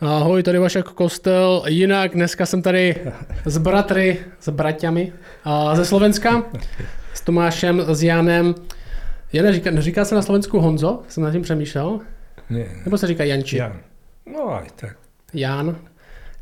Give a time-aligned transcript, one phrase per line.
[0.00, 1.62] Ahoj, tady Vašek Kostel.
[1.68, 2.96] Jinak dneska jsem tady
[3.44, 5.12] s bratry, s braťami
[5.72, 6.42] ze Slovenska,
[7.14, 8.54] s Tomášem, s Janem.
[9.32, 11.02] Jane, říká, říká se na Slovensku Honzo?
[11.08, 12.00] Jsem nad tím přemýšlel.
[12.50, 12.64] Ne.
[12.84, 13.56] Nebo se říká Janči?
[13.56, 13.80] Jan.
[14.32, 14.96] No aj tak.
[15.34, 15.76] Jan.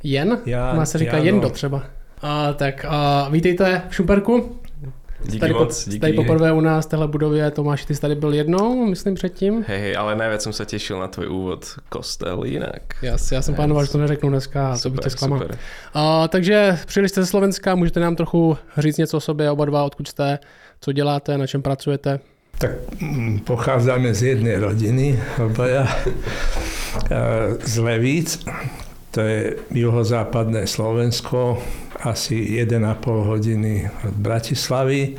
[0.02, 0.38] Jen?
[0.46, 1.26] Jan, Má se říká Jano.
[1.26, 1.84] Jendo třeba.
[2.22, 4.60] A, tak a, vítejte v Šumperku.
[5.24, 6.00] Díky tady, moc, po, díky.
[6.00, 7.50] tady poprvé u nás v téhle budově.
[7.50, 9.64] Tomáš, ty jsi tady byl jednou, myslím předtím.
[9.68, 12.82] Hej, hej, ale najviac som sa tešil na tvoj úvod Kostel inak.
[13.02, 15.38] Já, si- já jsem plánoval, že to neřeknu dneska, to by tě Super, zklamal.
[15.38, 15.58] super.
[15.94, 19.84] A, takže přijeli jste ze Slovenska, můžete nám trochu říct něco o sobě, oba dva,
[19.84, 20.38] odkud jste,
[20.80, 22.20] co děláte, na čem pracujete.
[22.58, 22.70] Tak
[23.00, 25.88] mm, pochádzame z jednej rodiny, obaja,
[27.64, 28.44] z Levíc.
[29.12, 31.60] To je juhozápadné Slovensko,
[32.00, 35.16] asi 1,5 hodiny od Bratislavy.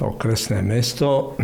[0.00, 1.36] Okresné mesto.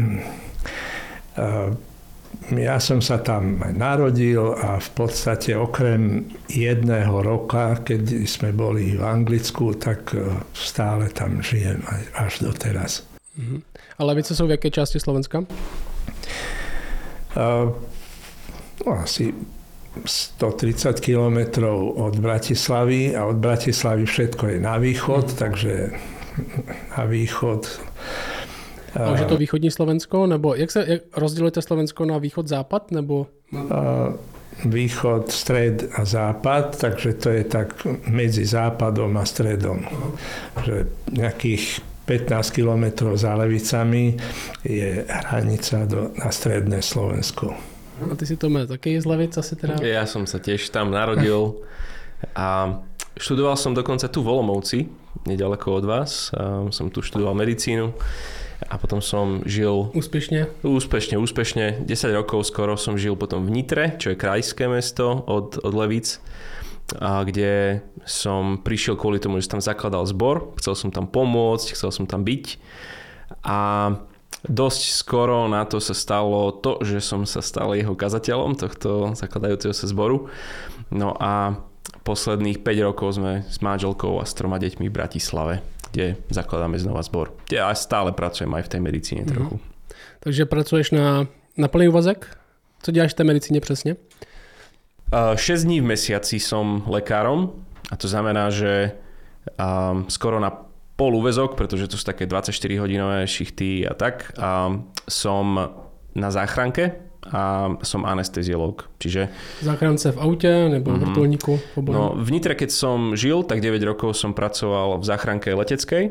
[2.53, 8.99] Ja som sa tam aj narodil a v podstate okrem jedného roka, keď sme boli
[8.99, 11.81] v Anglicku, tak e, stále tam žijem
[12.13, 13.07] až doteraz.
[13.39, 13.63] Mhm.
[13.99, 15.45] A Levice jsou v jaké části Slovenska?
[17.37, 17.73] A,
[18.87, 19.35] no, asi
[20.05, 25.91] 130 kilometrov od Bratislavy a od Bratislavy všetko je na východ, takže
[26.99, 27.81] na východ.
[28.95, 33.27] A už je to východní Slovensko, nebo jak se jak rozdělujete Slovensko na východ-západ, nebo
[33.71, 34.13] a
[34.65, 39.83] východ, stred a západ, takže to je tak medzi západom a stredom.
[40.65, 44.17] Že nejakých 15 kilometrov za Levicami
[44.65, 47.74] je hranica do, na stredné Slovensko.
[48.03, 49.79] A ty si to taky z Levic asi teda?
[49.83, 51.63] Ja som sa tiež tam narodil
[52.35, 52.81] a
[53.19, 54.89] študoval som dokonca tu v Olomouci,
[55.27, 56.35] nedaleko od vás.
[56.35, 57.95] A som tu študoval medicínu
[58.69, 60.47] a potom som žil Úspěšně?
[60.63, 61.85] úspešne, úspešne.
[61.85, 66.21] 10 rokov skoro som žil potom v Nitre, čo je krajské mesto od, od Levíc,
[67.01, 71.73] a kde som prišiel kvôli tomu, že som tam zakladal zbor, chcel som tam pomôcť,
[71.73, 72.61] chcel som tam byť
[73.41, 73.59] a
[74.45, 79.73] dosť skoro na to sa stalo to, že som sa stal jeho kazateľom tohto zakladajúceho
[79.73, 80.29] sa zboru.
[80.93, 81.57] No a
[82.05, 85.55] posledných 5 rokov sme s manželkou a s troma deťmi v Bratislave,
[85.93, 87.33] kde zakladáme znova zbor.
[87.49, 89.31] Aj stále pracujem aj v tej medicíne Mhm.
[89.33, 89.57] trochu.
[90.21, 91.25] Takže pracuješ na,
[91.57, 92.29] na plný úvazek?
[92.83, 93.97] Co děláš v té medicíně přesně?
[95.13, 97.53] Uh, 6 dní v mesiaci som lekárom
[97.93, 98.93] a to znamená, že
[100.09, 100.51] skoro na
[100.97, 105.59] pol úvezok, pretože to sú také 24 hodinové šichty a tak, um, som
[106.15, 106.95] na záchranke
[107.25, 108.85] a som anesteziológ.
[109.01, 109.29] Čiže
[109.65, 111.01] Záchrance v autě nebo Mhm.
[111.01, 111.61] vrtulníku?
[111.75, 111.99] obojí?
[111.99, 116.11] no, v Nitre, keď som žil, tak 9 rokov som pracoval v záchranke leteckej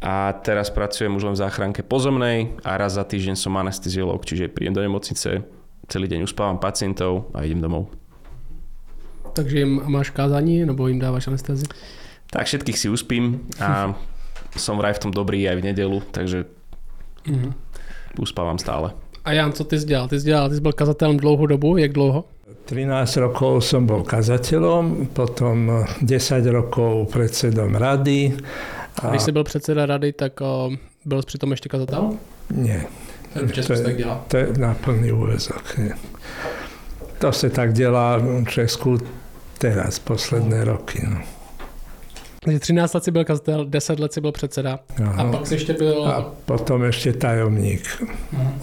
[0.00, 4.48] a teraz pracujem už len v záchranke pozemnej a raz za týždeň som anesteziológ, čiže
[4.48, 5.42] prídem do nemocnice,
[5.90, 7.90] celý deň uspávam pacientov a idem domov.
[9.34, 11.66] Takže jim máš kázání nebo jim dáváš anestezi?
[12.30, 13.94] Tak všetkých si uspím a
[14.56, 16.44] som vraj v tom dobrý aj v nedelu, takže
[17.26, 17.52] Mhm.
[18.18, 18.90] uspávam stále.
[19.24, 20.08] A Jan, co ty jsi dělal?
[20.08, 22.24] Ty jsi dělal, ty jsi byl kazatelem dlouhou dobu, jak dlouho?
[22.64, 28.36] 13 rokov som bol kazateľom, potom 10 rokov predsedom rady.
[29.02, 30.74] A když jsi byl předseda rady, tak uh,
[31.04, 32.10] byl jsi přitom ještě kazatel?
[32.50, 32.86] Nie,
[33.46, 34.24] V Česku To tak dělal.
[34.28, 35.78] to je na plný úvezok.
[35.78, 35.94] Nie.
[37.18, 38.98] To sa tak delá v Česku
[39.60, 41.04] teraz, posledné roky.
[41.04, 41.20] No.
[42.44, 44.78] Takže 13 let jsi byl kazatel, 10 let jsi byl předseda.
[45.04, 45.32] A Aha.
[45.32, 46.06] pak jsi ještě byl...
[46.06, 47.84] A potom ešte tajomník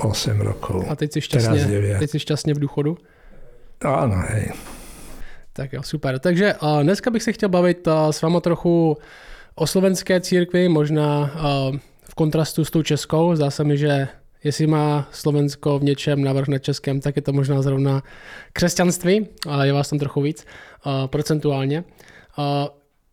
[0.02, 0.86] 8 rokov.
[0.90, 2.00] A teď Teraz šťastně, 9.
[2.00, 2.98] teď jsi šťastně v důchodu?
[3.86, 4.50] Áno, hej.
[5.54, 6.20] Tak jo, super.
[6.20, 8.98] Takže uh, dneska bych se chtěl bavit uh, s váma trochu
[9.56, 11.78] o slovenské církvi, možná uh,
[12.10, 13.36] v kontrastu s tou českou.
[13.36, 14.08] Zdá se mi, že
[14.44, 18.04] jestli má Slovensko v něčem navrh nad Českem, tak je to možná zrovna
[18.54, 20.46] křesťanství, ale je vás tam trochu víc
[21.10, 21.84] procentuálně.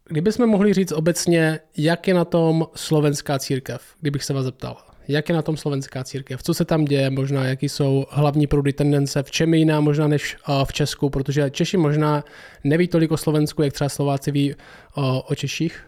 [0.08, 4.76] Kdybychom mohli říct obecně, jak je na tom slovenská církev, kdybych se vás zeptal.
[5.08, 6.42] Jak je na tom slovenská církev?
[6.42, 7.10] Co se tam děje?
[7.10, 9.22] Možná jaký jsou hlavní proudy tendence?
[9.22, 11.10] V čem je jiná možná než uh, v Česku?
[11.10, 12.24] Protože Češi možná
[12.64, 15.80] neví tolik o Slovensku, jak třeba Slováci ví uh, o Češích.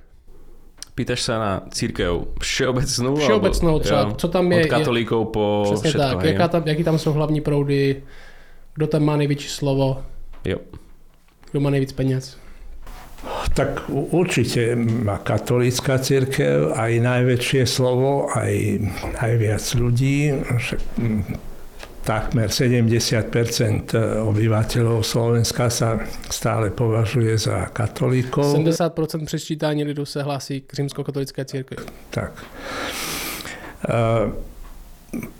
[0.97, 3.21] Pýtaš sa na církev všeobecnú?
[3.21, 6.09] Všeobecnou alebo- třeba, jo, co tam je- Od katolíkov po Přesně všetko.
[6.09, 6.23] tak.
[6.25, 8.03] hej, Jaká tam, jaký tam jsou hlavní proudy?
[8.75, 10.03] Kdo tam má největší slovo?
[10.45, 10.57] Jo.
[11.51, 12.39] Kdo má nejvíc peněz?
[13.55, 18.53] Tak určite má katolícka církev aj najväčšie slovo, aj,
[19.17, 20.37] aj viac ľudí.
[21.01, 21.25] Mm,
[22.07, 25.99] takmer 70% obyvateľov Slovenska sa
[26.31, 28.55] stále považuje za katolíkov.
[28.55, 31.77] 70% přesčítání lidu se hlásí k římskokatolické církvi.
[32.11, 32.33] Tak.
[33.89, 34.31] Eh,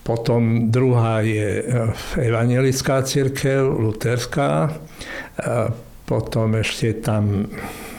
[0.03, 1.65] potom druhá je
[2.17, 4.73] evangelická církev, luterská,
[6.07, 7.51] potom ešte tam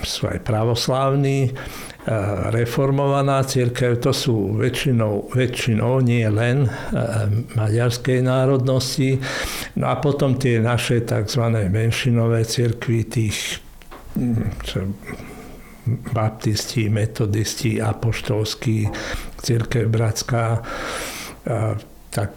[0.02, 1.52] sú aj pravoslávni,
[2.56, 6.72] reformovaná církev, to sú väčšinou, väčšinou nie len
[7.52, 9.20] maďarskej národnosti.
[9.76, 11.44] No a potom tie naše tzv.
[11.68, 13.60] menšinové církvy, tých
[14.64, 14.88] čo,
[16.16, 18.88] baptisti, metodisti, apoštolskí,
[19.44, 20.64] církev bratská,
[22.08, 22.30] tak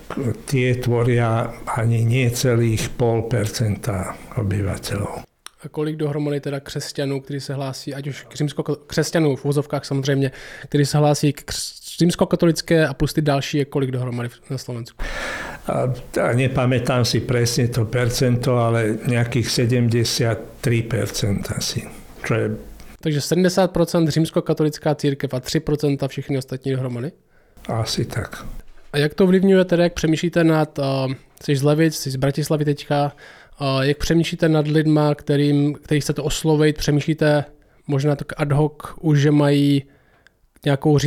[0.50, 1.46] tie tvoria
[1.78, 5.29] ani nie celých pol percenta obyvateľov.
[5.70, 10.86] Kolik dohromady teda křesťanů, kteří se hlásí, ať už římsko, křesťanů v vozovkách samozřejmě, kteří
[10.86, 11.52] se hlásí k
[11.98, 15.04] římskokatolické a plus ty další, je kolik dohromady na Slovensku?
[15.68, 20.36] A, a nepamätám si presne to percento, ale nejakých 73%
[21.56, 21.84] asi.
[22.24, 22.46] Čo je...
[23.00, 27.12] Takže 70% římskokatolická církev a 3% všechny ostatní dohromady?
[27.68, 28.46] Asi tak.
[28.92, 32.64] A jak to ovlivňuje teda, jak přemýšlíte nad, uh, jsi z Levic, jsi z Bratislavy
[32.64, 33.12] teďka,
[33.82, 37.44] jak přemýšlíte nad lidma, kterým, který chcete oslovit, přemýšlíte
[37.86, 39.84] možná tak ad hoc už, že mají
[40.64, 40.98] nějakou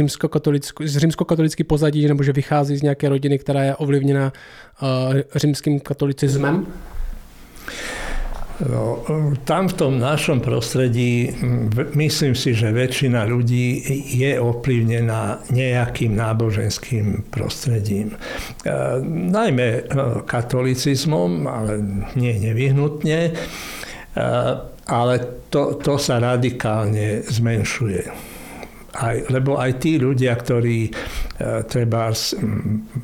[0.85, 4.33] z římskokatolický pozadí, nebo že vychází z nějaké rodiny, která je ovlivněna
[4.81, 6.67] uh, římským katolicismem?
[8.61, 9.01] No,
[9.49, 11.33] tam v tom našom prostredí
[11.97, 13.81] myslím si, že väčšina ľudí
[14.13, 18.13] je ovplyvnená nejakým náboženským prostredím.
[18.13, 18.17] E,
[19.33, 19.81] najmä e,
[20.29, 21.81] katolicizmom, ale
[22.13, 23.31] nie nevyhnutne, e,
[24.85, 25.15] ale
[25.49, 28.01] to, to sa radikálne zmenšuje.
[28.93, 30.91] Aj, lebo aj tí ľudia, ktorí e,
[31.65, 32.13] treba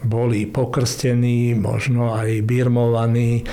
[0.06, 3.44] boli pokrstení, možno aj birmovaní, e,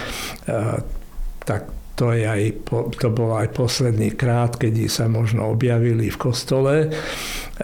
[1.40, 2.68] tak to, je aj,
[3.00, 6.92] to bol aj posledný krát, keď sa možno objavili v kostole.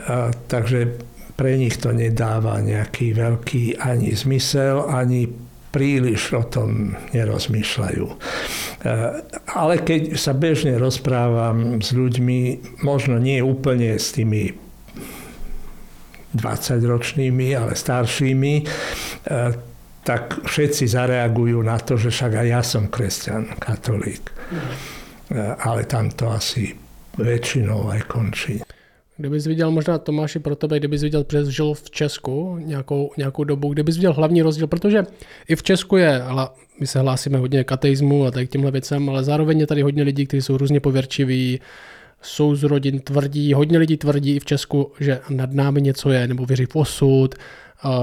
[0.09, 0.99] A, takže
[1.37, 5.29] pre nich to nedáva nejaký veľký ani zmysel, ani
[5.73, 8.07] príliš o tom nerozmýšľajú.
[9.57, 12.41] Ale keď sa bežne rozprávam s ľuďmi,
[12.85, 14.53] možno nie úplne s tými
[16.37, 18.55] 20-ročnými, ale staršími,
[20.03, 24.35] tak všetci zareagujú na to, že však aj ja som kresťan, katolík.
[24.51, 24.73] Mm.
[25.63, 26.75] Ale tam to asi
[27.17, 28.61] väčšinou aj končí.
[29.17, 33.73] Kdybys viděl možná Tomáši pro tebe, kdybys viděl, že žil v Česku nějakou, nějakou dobu,
[33.73, 35.05] kdybys viděl hlavní rozdíl, protože
[35.49, 36.23] i v Česku je,
[36.81, 40.03] my se hlásíme hodně k ateismu a tak těmhle věcem, ale zároveň je tady hodně
[40.03, 41.61] lidí, kteří jsou různě pověrčiví,
[42.23, 46.29] jsou z rodin tvrdí, hodně lidí tvrdí i v Česku, že nad námi něco je,
[46.29, 47.35] nebo věří v osud,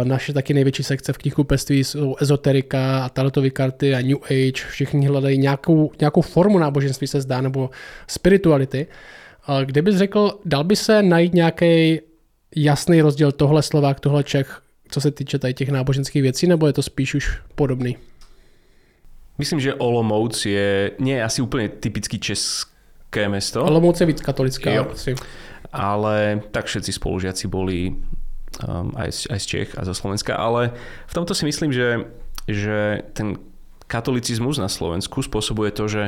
[0.03, 4.67] naše taky největší sekce v knihkupectví jsou ezoterika a tarotové karty a New Age.
[4.69, 7.69] Všichni hledají nějakou, nějakou formu náboženství se zdá, nebo
[8.07, 8.87] spirituality.
[9.65, 11.99] Kdybys řekl, dal by se najít nějaký
[12.55, 16.73] jasný rozdíl tohle Slovák, tohle Čech, co se týče tady těch náboženských věcí, nebo je
[16.73, 17.97] to spíš už podobný?
[19.37, 23.63] Myslím, že Olomouc je, nie je asi úplne typicky české mesto.
[23.63, 24.67] Olomouc je víc katolická.
[24.71, 24.87] Jo.
[24.91, 25.15] Asi.
[25.71, 27.95] Ale tak všetci spolužiaci boli
[28.65, 30.73] um, aj, z, aj z Čech a zo Slovenska, ale
[31.09, 32.09] v tomto si myslím, že,
[32.49, 33.37] že ten
[33.89, 36.03] katolicizmus na Slovensku spôsobuje to, že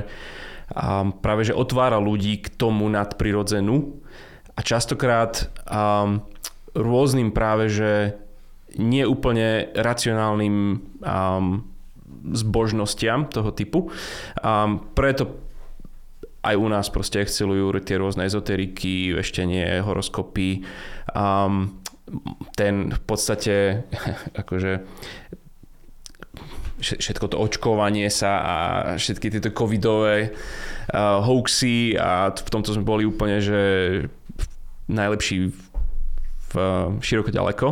[0.73, 4.01] um, práve že otvára ľudí k tomu nadprirodzenú
[4.53, 6.21] a častokrát um,
[6.77, 7.91] rôznym práve, že
[8.79, 10.55] nie úplne racionálnym
[11.03, 11.67] um,
[12.31, 13.91] zbožnostiam toho typu.
[14.39, 15.41] Um, preto
[16.41, 20.65] aj u nás proste excelujú tie rôzne ezoteriky, veštenie, horoskopy.
[21.13, 21.80] Um,
[22.55, 23.87] ten v podstate
[24.41, 24.83] akože
[26.81, 28.55] všetko to očkovanie sa a
[28.97, 33.61] všetky tieto covidové uh, hoaxy a v tomto sme boli úplne, že
[34.89, 35.53] najlepší
[36.51, 36.53] v,
[36.99, 37.67] široko ďaleko.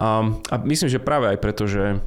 [0.00, 2.00] Um, a myslím, že práve aj preto, že,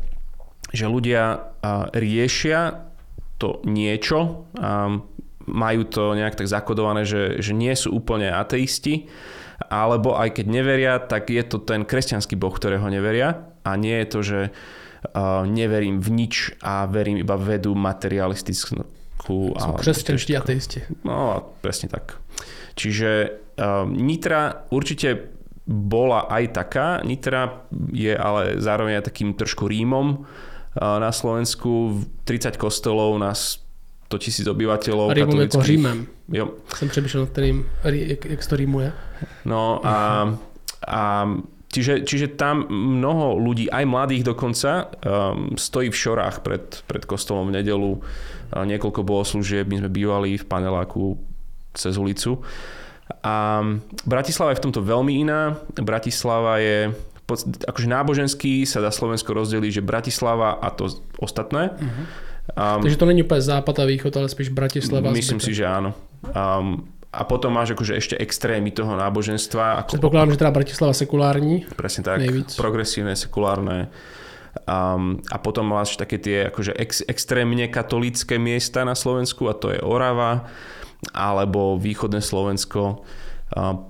[0.73, 2.89] že ľudia uh, riešia
[3.37, 5.05] to niečo, um,
[5.45, 9.09] majú to nejak tak zakodované, že, že nie sú úplne ateisti,
[9.69, 14.07] alebo aj keď neveria, tak je to ten kresťanský boh, ktorého neveria a nie je
[14.07, 18.81] to, že uh, neverím v nič a verím iba vedu materialistickú.
[19.21, 20.81] Sú kresťanští ateisti.
[21.05, 22.17] No, presne tak.
[22.73, 23.09] Čiže
[23.61, 25.37] uh, Nitra určite
[25.69, 26.87] bola aj taká.
[27.05, 30.25] Nitra je ale zároveň aj takým trošku Rímom
[30.75, 32.01] na Slovensku.
[32.25, 33.61] 30 kostolov nás
[34.11, 35.15] 100 tisíc obyvateľov.
[35.15, 35.99] Rímom ako Římem.
[36.27, 36.51] Jo.
[36.75, 38.91] Jsem přemýšlel nad kterým, jak, jak to rímuje.
[39.45, 40.27] No a,
[40.87, 41.01] a
[41.71, 47.47] čiže, čiže tam mnoho ľudí, aj mladých dokonca, um, stojí v šorách pred, pred kostolom
[47.47, 47.91] v nedelu.
[47.95, 51.15] Uh, niekoľko bohoslúžieb, my sme bývali v paneláku
[51.71, 52.43] cez ulicu.
[53.23, 53.63] A
[54.03, 55.55] Bratislava je v tomto veľmi iná.
[55.79, 56.91] Bratislava je
[57.63, 61.71] akože náboženský sa dá Slovensko rozdeliť, že Bratislava a to ostatné.
[61.71, 62.03] Uh-huh.
[62.51, 65.11] Um, Takže to není úplne západ a východ, ale spíš Bratislava.
[65.11, 65.47] Myslím zbytek.
[65.47, 65.95] si, že áno.
[66.27, 69.83] Um, a potom máš akože ešte extrémy toho náboženstva.
[69.83, 71.67] Ako Predpokladám, že teda Bratislava sekulárni.
[71.75, 72.55] Presne tak, nejvíc.
[72.55, 73.91] progresívne, sekulárne.
[74.67, 79.71] Um, a potom máš také tie akože ex, extrémne katolické miesta na Slovensku a to
[79.71, 80.47] je Orava
[81.15, 83.01] alebo východné Slovensko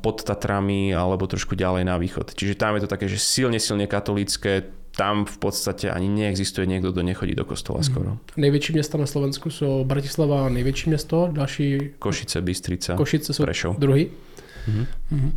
[0.01, 2.33] pod Tatrami alebo trošku ďalej na východ.
[2.33, 6.91] Čiže tam je to také, že silne, silne katolické, tam v podstate ani neexistuje niekto,
[6.91, 7.83] kto nechodí do kostola mhm.
[7.83, 8.17] skoro.
[8.37, 11.89] Největší města na Slovensku jsou Bratislava největší město, další...
[11.99, 13.79] Košice, Bystrica, Košice jsou Prešov.
[13.79, 14.07] druhý.
[14.67, 14.85] Mm-hmm.
[15.11, 15.31] Mm-hmm.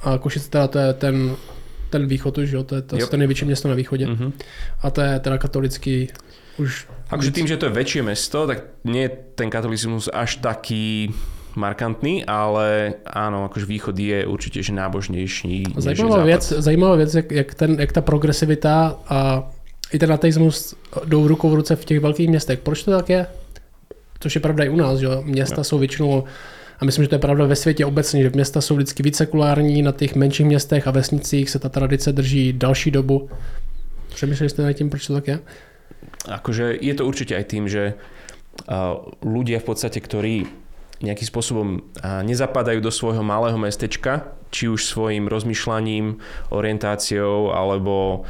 [0.00, 1.36] A Košice teda to je ten,
[1.90, 2.64] ten východ už, jo?
[2.64, 4.06] to je to, to největší město na východě.
[4.06, 4.32] Mm-hmm.
[4.82, 6.08] A to je teda katolický
[6.58, 6.86] už...
[7.10, 11.10] Akože tým, že to je väčšie mesto, tak nie je ten katolicizmus až taký
[11.56, 15.64] markantný, ale áno, akože východ je určitě že nábožnější.
[15.76, 19.50] Zajímavá věc, zajímavá věc jak, jak, ten, jak ta progresivita a
[19.92, 22.58] i ten ateismus jdou rukou v ruce v těch velkých městech.
[22.58, 23.26] Proč to tak je?
[24.20, 25.64] Což je pravda i u nás, že města no.
[25.64, 26.24] jsou většinou
[26.80, 29.82] a myslím, že to je pravda ve světě obecně, že města jsou vždycky víc sekulární,
[29.82, 33.30] na těch menších městech a vesnicích se ta tradice drží další dobu.
[34.14, 35.38] Přemýšleli jste nad tím, proč to tak je?
[36.28, 38.00] Akože je to určite aj tým, že
[39.20, 40.46] ľudia v podstate, ktorí
[41.04, 41.68] nejakým spôsobom
[42.02, 46.18] nezapadajú do svojho malého mestečka, či už svojim rozmýšľaním,
[46.50, 48.24] orientáciou alebo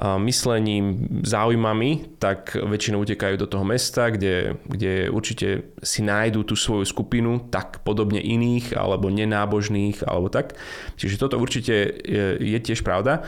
[0.00, 6.88] myslením, záujmami, tak väčšinou utekajú do toho mesta, kde, kde určite si nájdú tú svoju
[6.88, 10.56] skupinu, tak podobne iných, alebo nenábožných, alebo tak.
[10.96, 13.20] Čiže toto určite je, je tiež pravda.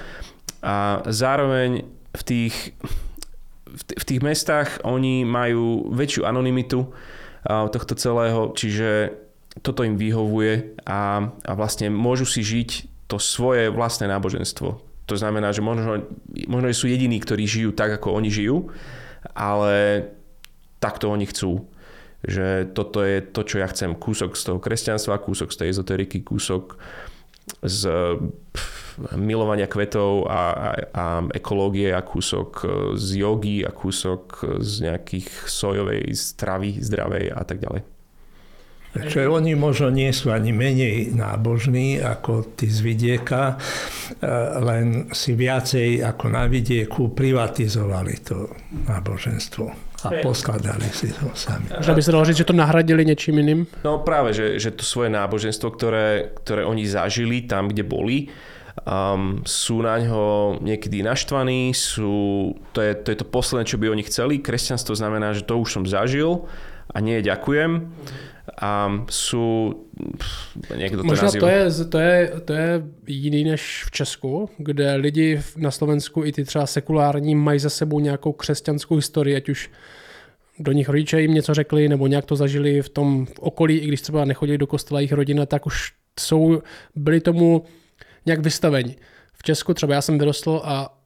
[0.65, 1.85] A zároveň
[2.17, 2.57] v tých,
[3.77, 6.89] v tých mestách oni majú väčšiu anonymitu,
[7.45, 9.21] tohto celého, čiže
[9.61, 12.71] toto im vyhovuje a, a vlastne môžu si žiť
[13.07, 14.81] to svoje vlastné náboženstvo.
[15.05, 16.09] To znamená, že možno,
[16.49, 18.73] možno sú jediní, ktorí žijú tak, ako oni žijú,
[19.37, 20.09] ale
[20.81, 21.69] takto oni chcú.
[22.25, 23.93] Že toto je to, čo ja chcem.
[23.93, 26.81] Kúsok z toho kresťanstva, kúsok z tej ezoteriky, kúsok
[27.61, 27.93] z
[29.19, 32.51] milovania kvetov a, a, a ekológie a kúsok
[32.95, 37.95] z jogy a kúsok z nejakých sojovej stravy zdravej a tak ďalej.
[38.95, 43.59] Čiže oni možno nie sú ani menej nábožní ako tí z vidieka,
[44.23, 44.31] e,
[44.63, 48.55] len si viacej ako na vidieku privatizovali to
[48.87, 49.67] náboženstvo
[50.07, 51.75] a poskladali si to sami.
[51.75, 53.67] Že by sa dalo říct, že to nahradili niečím iným?
[53.83, 58.31] No práve, že, že to svoje náboženstvo, ktoré, ktoré oni zažili tam, kde boli,
[58.83, 63.87] um, sú na ňo niekedy naštvaní, sú, to, je, to je to posledné, čo by
[63.91, 64.43] oni chceli.
[64.43, 66.51] Kresťanstvo znamená, že to už som zažil
[66.91, 67.95] a nie ďakujem.
[68.61, 69.73] A sú,
[70.77, 72.69] niekto to Možná to je, to, je, to je
[73.07, 78.01] jiný než v Česku, kde lidi na Slovensku i ty třeba sekulární mají za sebou
[78.01, 79.71] nějakou křesťanskou historii, ať už
[80.59, 84.01] do nich rodiče jim něco řekli, nebo nějak to zažili v tom okolí, i když
[84.01, 86.63] třeba nechodili do kostela jejich rodina, tak už jsou,
[86.95, 87.65] byli tomu
[88.27, 88.97] nějak vystaveni.
[89.35, 90.99] V Česku třeba já jsem vyrostl a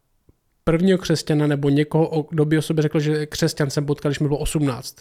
[0.64, 4.28] prvního křesťana nebo někoho, kdo by o sobě řekl, že křesťan jsem potkal, když mi
[4.28, 4.96] bylo 18.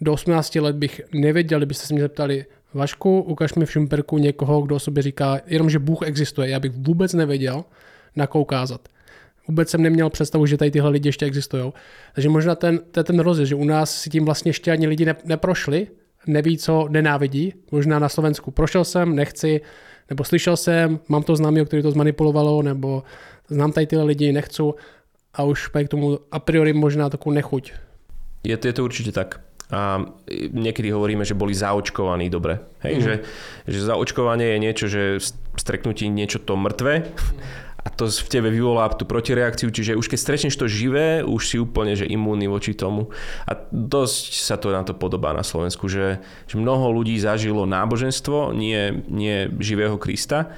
[0.00, 4.62] Do 18 let bych nevěděl, kdybyste se mě zeptali, Vašku, ukaž mi v Šumperku někoho,
[4.62, 6.48] kdo o sobě říká, jenom že Bůh existuje.
[6.48, 7.64] Já bych vůbec nevěděl,
[8.16, 8.88] na koho ukázat.
[9.48, 11.72] Vůbec jsem neměl představu, že tady tyhle lidi ještě existují.
[12.14, 14.86] Takže možná ten, to je ten rozdíl, že u nás si tím vlastně ještě ani
[14.86, 15.86] lidi ne, neprošli,
[16.26, 17.54] neví, co nenávidí.
[17.70, 19.60] Možná na Slovensku prošel jsem, nechci,
[20.10, 23.02] nebo slyšel jsem, mám to známého, který to zmanipulovalo, nebo
[23.48, 24.62] znám tady tyhle lidi, nechci
[25.34, 27.72] a už k tomu a priori možná takovou nechuť.
[28.44, 29.40] Je to, je to určite tak.
[29.66, 29.98] A
[30.54, 32.62] niekedy hovoríme, že boli zaočkovaní dobre.
[32.86, 33.02] Hej, mm.
[33.02, 33.14] že,
[33.66, 35.18] že zaočkovanie je niečo, že
[35.58, 37.10] streknutí niečo to mŕtve
[37.86, 41.56] a to v tebe vyvolá tú protireakciu, čiže už keď stretneš to živé, už si
[41.62, 43.14] úplne že imúnny voči tomu.
[43.46, 46.18] A dosť sa to na to podobá na Slovensku, že,
[46.50, 50.50] že mnoho ľudí zažilo náboženstvo, nie, nie živého Krista,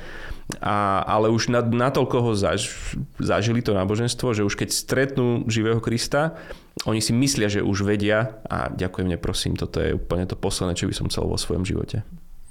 [0.64, 5.84] a, ale už na, natoľko ho zaž, zažili to náboženstvo, že už keď stretnú živého
[5.84, 6.40] Krista,
[6.88, 10.88] oni si myslia, že už vedia a ďakujem, neprosím, toto je úplne to posledné, čo
[10.88, 12.00] by som chcel vo svojom živote.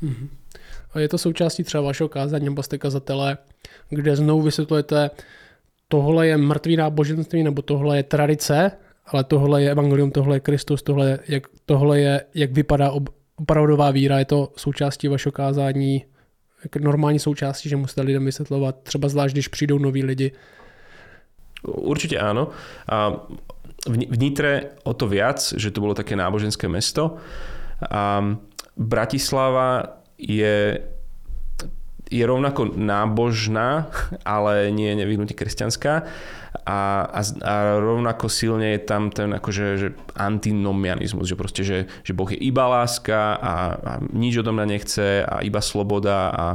[0.06, 0.30] Mm-hmm.
[0.94, 3.38] A je to součástí třeba vašeho kázání nebo jste kazatele,
[3.90, 5.10] kde znovu vysvětlujete,
[5.88, 8.72] tohle je mrtvý náboženství nebo tohle je tradice,
[9.06, 12.92] ale tohle je evangelium, tohle je Kristus, tohle, jak, tohle je, jak vypadá
[13.36, 16.06] opravdová víra, je to součástí vašeho kázání,
[16.80, 20.32] normální součástí, že musíte lidem vysvětlovat, třeba zvlášť, když přijdou noví lidi.
[21.68, 22.54] Určite áno.
[22.86, 23.26] A
[23.88, 27.18] v Nitre o to viac, že to bolo také náboženské mesto.
[27.92, 28.22] A
[28.78, 29.84] Bratislava
[30.18, 30.80] je
[32.08, 33.92] je rovnako nábožná,
[34.24, 35.94] ale nie je nevyhnutne kresťanská
[36.68, 39.88] a, a, a rovnako silne je tam ten akože že
[40.20, 45.24] antinomianizmus, že proste, že, že Boh je iba láska a, a nič odo mňa nechce
[45.24, 46.46] a iba sloboda a,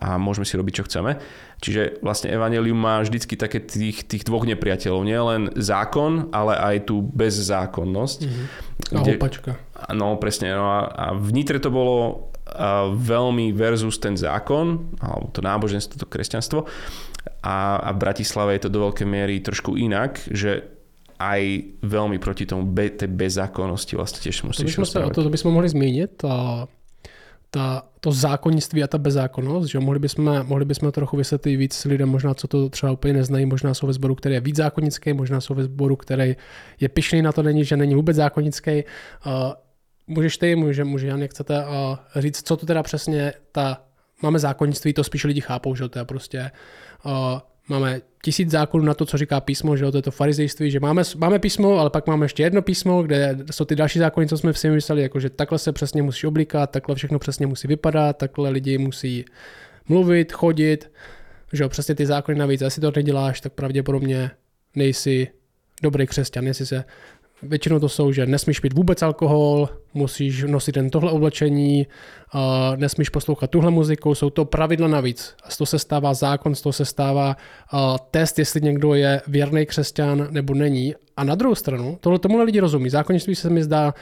[0.00, 1.20] a môžeme si robiť, čo chceme.
[1.60, 5.00] Čiže vlastne Evangelium má vždycky také tých, tých dvoch nepriateľov.
[5.08, 8.18] Nie len zákon, ale aj tú bezzákonnosť.
[8.20, 8.46] Mm-hmm.
[8.92, 9.50] A kde, opačka.
[9.96, 10.52] No presne.
[10.52, 12.28] No a, a v Nitre to bolo
[12.92, 16.68] veľmi versus ten zákon, alebo to náboženstvo, to kresťanstvo.
[17.40, 20.74] A, a v Bratislave je to do veľkej miery trošku inak, že
[21.16, 21.40] aj
[21.80, 25.50] veľmi proti tomu be, tej bezzákonnosti vlastne tiež musíš to by, to, to by sme
[25.56, 26.20] mohli zmínit.
[26.26, 26.66] A
[27.54, 32.08] ta, to zákonnictví a ta bezzákonnost, že mohli bychom, mohli bychom trochu vysvětlit víc lidem,
[32.08, 35.40] možná co to třeba úplně neznají, možná jsou ve sboru, který je víc zákonický, možná
[35.40, 36.36] jsou ve sboru, který
[36.80, 38.84] je pišný na to, není, že není vůbec zákonický.
[40.06, 43.84] Můžeš ty, může, může Jan, jak chcete uh, říct, co to teda přesně ta,
[44.22, 46.50] máme zákonnictví, to spíš lidi chápou, že to je prostě
[47.04, 47.12] uh,
[47.68, 51.02] máme tisíc zákonů na to, co říká písmo, že to je to farizejství, že máme,
[51.16, 54.54] máme písmo, ale pak máme ještě jedno písmo, kde jsou ty další zákony, co jsme
[54.54, 58.50] si mysleli, jako že takhle se přesně musí oblíkat, takhle všechno přesně musí vypadat, takhle
[58.50, 59.24] lidi musí
[59.88, 60.90] mluvit, chodit,
[61.52, 64.30] že jo, přesně ty zákony navíc, a jestli to neděláš, tak pravděpodobně
[64.74, 65.28] nejsi
[65.82, 66.84] dobrý křesťan, jestli se
[67.44, 71.86] Většinou to jsou, že nesmíš pít vůbec alkohol, musíš nosit jen tohle oblečení,
[72.76, 75.34] nesmíš poslouchat tuhle muziku, jsou to pravidla navíc.
[75.48, 77.36] Z toho se stává zákon, z toho se stává
[78.10, 80.94] test, jestli někdo je věrný křesťan nebo není.
[81.16, 82.90] A na druhou stranu, tohle tomu lidi rozumí.
[82.90, 83.94] Zákonnictví se mi zdá,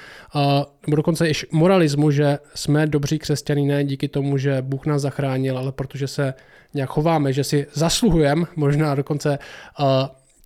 [0.87, 5.59] nebo dokonce i moralismu, že jsme dobří křesťaní ne díky tomu, že Bůh nás zachránil,
[5.59, 6.35] ale protože se
[6.75, 9.39] nějak chováme, že si zasluhujeme, možná dokonce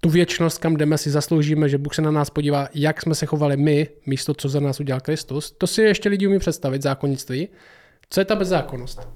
[0.06, 3.26] tu věčnost, kam jdeme, si zasloužíme, že Bůh se na nás podívá, jak jsme se
[3.26, 5.50] chovali my, místo co za nás udělal Kristus.
[5.58, 7.48] To si ještě lidi umí představit, zákonnictví.
[8.10, 9.08] Co je ta bezzákonnost?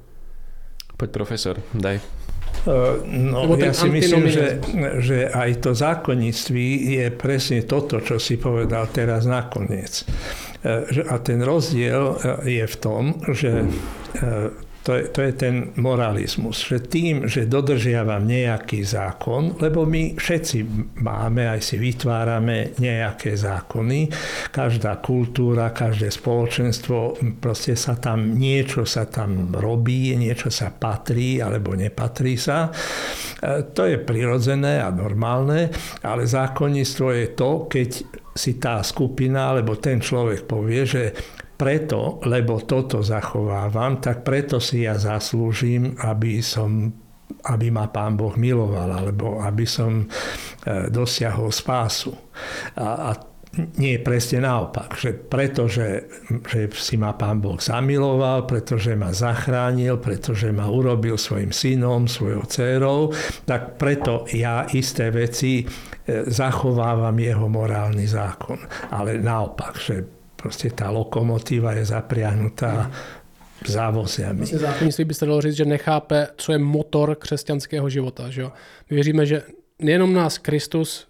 [0.97, 2.01] Pojď profesor, daj.
[2.67, 4.61] Uh, no, ja si myslím, že,
[5.01, 10.05] že aj to zákonnictví je presne toto, čo si povedal teraz nakoniec.
[10.61, 13.65] Uh, a ten rozdiel uh, je v tom, že
[14.91, 20.59] to je, to je ten moralizmus, že tým, že dodržiavam nejaký zákon, lebo my všetci
[20.99, 24.11] máme, aj si vytvárame nejaké zákony,
[24.51, 31.79] každá kultúra, každé spoločenstvo, proste sa tam niečo sa tam robí, niečo sa patrí alebo
[31.79, 32.67] nepatrí sa.
[32.67, 35.71] E, to je prirodzené a normálne,
[36.03, 37.91] ale zákonníctvo je to, keď
[38.35, 41.03] si tá skupina alebo ten človek povie, že
[41.61, 46.89] preto, lebo toto zachovávam, tak preto si ja zaslúžim, aby som
[47.31, 50.07] aby ma Pán Boh miloval, alebo aby som e,
[50.91, 52.11] dosiahol spásu.
[52.75, 53.31] A, a
[53.83, 56.07] nie presne naopak, že pretože
[56.47, 62.47] že si ma Pán Boh zamiloval, pretože ma zachránil, pretože ma urobil svojim synom, svojou
[62.47, 63.11] dcerou,
[63.47, 65.67] tak preto ja isté veci e,
[66.31, 68.59] zachovávam jeho morálny zákon.
[68.95, 72.91] Ale naopak, že Proste tá lokomotíva je zapriahnutá
[73.67, 74.39] závoziami.
[74.39, 78.31] Vlastně zákonnictví byste dalo říct, že nechápe, co je motor křesťanského života.
[78.31, 78.53] Že jo?
[78.91, 79.43] My věříme, že
[79.79, 81.09] nejenom nás Kristus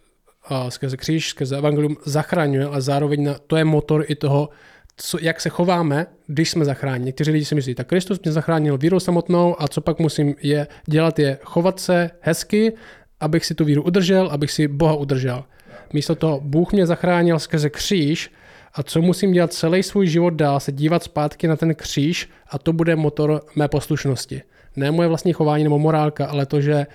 [0.69, 4.49] skrze kříž, skrze evangelium zachraňuje, ale zároveň to je motor i toho,
[4.97, 7.07] co, jak se chováme, když jsme zachráněni.
[7.07, 10.67] Někteří lidi si myslí, tak Kristus mě zachránil vírou samotnou a co pak musím je
[10.87, 12.73] dělat, je chovat se hezky,
[13.21, 15.45] abych si tu víru udržel, abych si Boha udržel.
[15.93, 18.31] Místo toho Bůh mě zachránil skrze kříž
[18.75, 22.59] a co musím dělat celý svůj život dál, se dívat zpátky na ten kříž a
[22.59, 24.43] to bude motor mé poslušnosti.
[24.77, 26.87] Ne moje vlastní chování nebo morálka, ale to, že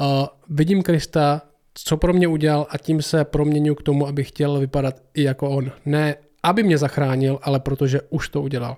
[0.00, 0.06] uh,
[0.48, 1.42] vidím Krista,
[1.74, 5.50] co pro mě udělal a tím se proměňuji k tomu, abych chtěl vypadat i jako
[5.50, 5.72] on.
[5.86, 8.76] Ne, aby mě zachránil, ale protože už to udělal.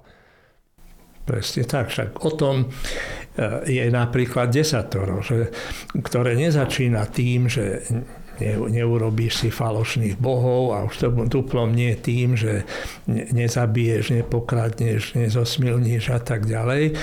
[1.27, 5.51] Presne tak, však o tom eh, je napríklad desatoro, že,
[5.99, 7.83] ktoré nezačína tým, že
[8.43, 12.67] ne, neurobíš si falošných bohov a už to duplom nie tým, že
[13.09, 16.95] nezabiješ, nepokradneš, nezosmilníš a tak ďalej, e,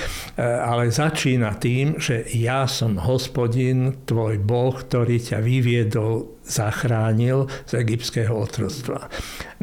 [0.42, 8.36] ale začína tým, že ja som hospodin, tvoj boh, ktorý ťa vyviedol zachránil z egyptského
[8.36, 9.08] otroctva.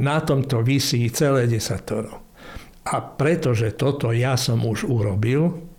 [0.02, 2.26] Na tomto vysí celé desatoro.
[2.82, 5.71] A pretože toto ja som už urobil,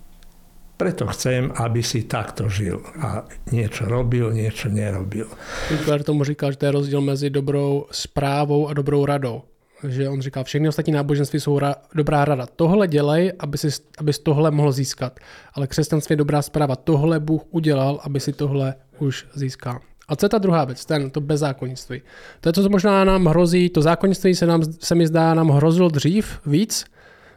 [0.82, 3.22] preto chcem, aby si takto žil a
[3.54, 5.30] niečo robil, niečo nerobil.
[5.70, 9.42] Hitler tomu říkal, že to je rozdíl mezi dobrou zprávou a dobrou radou.
[9.86, 12.46] Že on říká, všechny ostatní náboženství jsou ra- dobrá rada.
[12.56, 13.68] Tohle dělej, aby si,
[13.98, 15.20] abys tohle mohl získat.
[15.54, 16.76] Ale křesťanství je dobrá zpráva.
[16.76, 19.78] Tohle Bůh udělal, aby si tohle už získal.
[20.08, 22.02] A co je ta druhá věc, ten, to bezzákonnictví.
[22.40, 25.48] To je to, co možná nám hrozí, to zákonnictví se, nám, se mi zdá, nám
[25.48, 26.84] hrozilo dřív víc,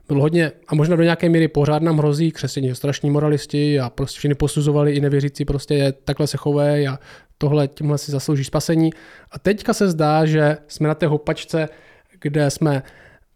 [0.07, 4.17] bylo hodně, a možná do nějaké míry pořád nám hrozí křesťané, strašní moralisti a prostě
[4.17, 6.99] všichni posuzovali i nevěřící, prostě takhle se chovají a
[7.37, 8.89] tohle, tímhle si zaslouží spasení.
[9.31, 11.69] A teďka se zdá, že jsme na té hopačce,
[12.21, 12.83] kde jsme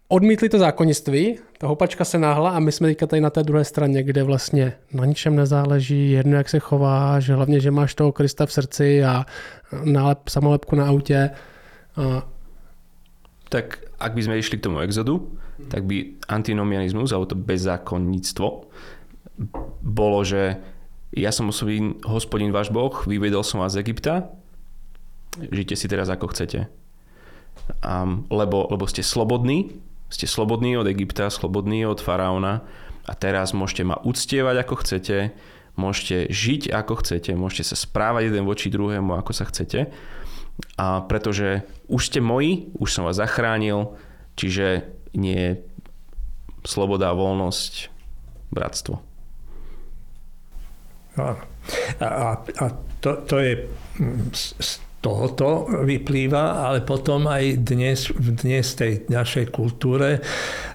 [0.08, 3.64] odmítli to zákonnictví, ta hopačka se náhla a my jsme teďka tady na té druhé
[3.66, 8.46] straně, kde vlastně na ničem nezáleží, jedno jak se chováš, hlavně, že máš toho Krista
[8.46, 9.26] v srdci a
[9.84, 11.30] nálep, samolepku na autě.
[11.96, 12.28] A...
[13.50, 15.26] Tak ak by sme išli k tomu exodu,
[15.68, 18.48] tak by antinomianizmus, alebo to bezzákonníctvo,
[19.84, 20.60] bolo, že
[21.16, 24.30] ja som osobný hospodin váš Boh, vyvedol som vás z Egypta,
[25.50, 26.70] žite si teraz ako chcete.
[27.84, 29.78] Um, lebo, lebo ste slobodní,
[30.10, 32.66] ste slobodní od Egypta, slobodní od faraóna
[33.06, 35.18] a teraz môžete ma uctievať ako chcete,
[35.78, 39.90] môžete žiť ako chcete, môžete sa správať jeden voči druhému ako sa chcete.
[40.76, 43.96] A pretože už ste moji, už som vás zachránil,
[44.36, 45.58] čiže nie
[46.66, 47.74] sloboda, voľnosť,
[48.52, 48.96] bratstvo.
[51.20, 51.36] A,
[52.00, 52.66] a, a
[53.00, 53.54] to, to je
[54.34, 60.20] z tohoto vyplýva, ale potom aj dnes, dnes tej našej kultúre,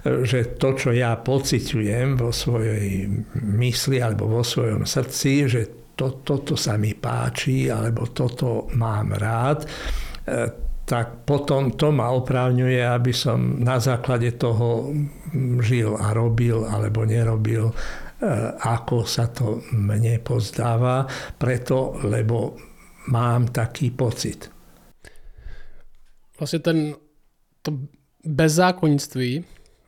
[0.05, 3.05] že to, čo ja pociťujem vo svojej
[3.37, 9.63] mysli alebo vo svojom srdci, že to, toto sa mi páči alebo toto mám rád,
[9.63, 9.69] e,
[10.85, 14.93] tak potom to ma oprávňuje, aby som na základe toho
[15.65, 17.73] žil a robil alebo nerobil
[18.25, 21.05] E, ako sa to mne pozdáva,
[21.37, 22.57] preto, lebo
[23.13, 24.51] mám taký pocit.
[26.39, 26.95] Vlastně ten,
[27.63, 27.79] to
[28.25, 29.45] bezzákonnictví,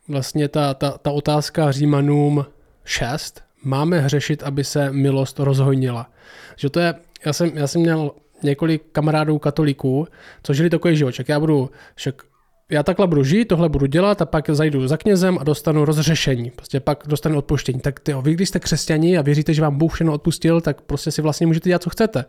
[0.07, 2.45] vlastně ta, ta, ta otázka Římanům
[2.85, 6.11] 6, máme hřešit, aby se milost rozhojnila.
[6.55, 6.93] Že to je,
[7.25, 8.11] já jsem, já jsem měl
[8.43, 10.07] několik kamarádů katolíků,
[10.43, 11.15] co žili takový život.
[11.27, 12.15] Já budu, však
[12.71, 16.51] já takhle budu žít, tohle budu dělat a pak zajdu za knězem a dostanu rozřešení.
[16.51, 17.79] Prostě pak dostanu odpuštění.
[17.79, 21.11] Tak ty, vy když jste křesťani a věříte, že vám Bůh všechno odpustil, tak prostě
[21.11, 22.25] si vlastně můžete dělat, co chcete.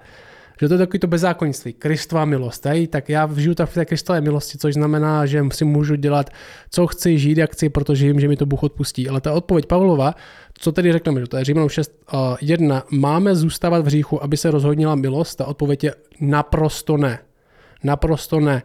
[0.60, 2.66] Že to je takový to bezzákonnictví, Kristová milost.
[2.66, 2.86] Hej?
[2.86, 6.30] Tak já žiju tak v té Kristové milosti, což znamená, že si můžu dělat,
[6.70, 9.08] co chci, žít, jak chci, protože vím, že mi to Bůh odpustí.
[9.08, 10.14] Ale ta odpověď Pavlova,
[10.58, 14.50] co tedy řekneme, to je Římanům 6, uh, 1, máme zůstávat v hříchu, aby se
[14.50, 15.38] rozhodnila milost?
[15.38, 17.18] Ta odpověď je naprosto ne.
[17.84, 18.62] Naprosto ne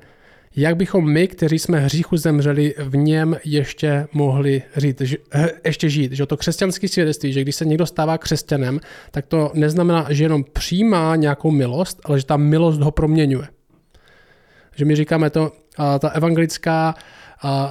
[0.56, 5.18] jak bychom my, kteří jsme hříchu zemřeli, v něm ještě mohli říct, že,
[5.66, 6.12] ještě žít.
[6.12, 8.80] Že to křesťanské svědectví, že když se někdo stává křesťanem,
[9.12, 13.48] tak to neznamená, že jenom přijímá nějakou milost, ale že ta milost ho proměňuje.
[14.76, 15.52] Že my říkáme to,
[16.00, 16.96] ta evangelická,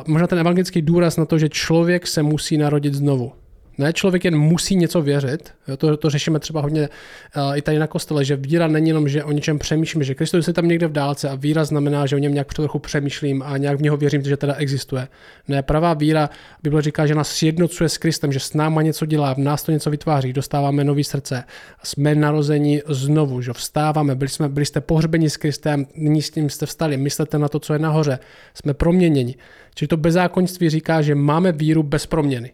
[0.06, 3.32] možná ten evangelický důraz na to, že člověk se musí narodit znovu.
[3.78, 5.50] Ne, člověk jen musí něco věřit.
[5.78, 6.88] To, to řešíme třeba hodně
[7.37, 10.48] uh, i tady na kostele, že víra není jenom, že o něčem přemýšlím, že Kristus
[10.48, 13.56] je tam někde v dálce a víra znamená, že o něm nějak trochu přemýšlím a
[13.56, 15.08] nějak v něho věřím, že teda existuje.
[15.48, 16.30] Ne, pravá víra,
[16.62, 19.72] Bible říká, že nás sjednocuje s Kristem, že s náma něco dělá, v nás to
[19.72, 21.44] něco vytváří, dostáváme nový srdce,
[21.82, 26.50] jsme narozeni znovu, že vstáváme, byli, jsme, byli jste pohřbeni s Kristem, nyní s ním
[26.50, 28.18] jste vstali, myslete na to, co je nahoře,
[28.54, 29.35] jsme proměněni.
[29.74, 32.52] Čili to bezákonství říká, že máme víru bez proměny.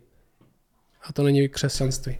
[1.09, 2.19] A to není křesťanství.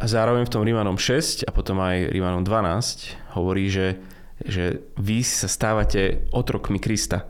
[0.00, 4.00] A zároveň v tom Rímanom 6 a potom aj Rímanom 12 hovorí, že,
[4.40, 7.26] že vy sa stávate otrokmi Krista.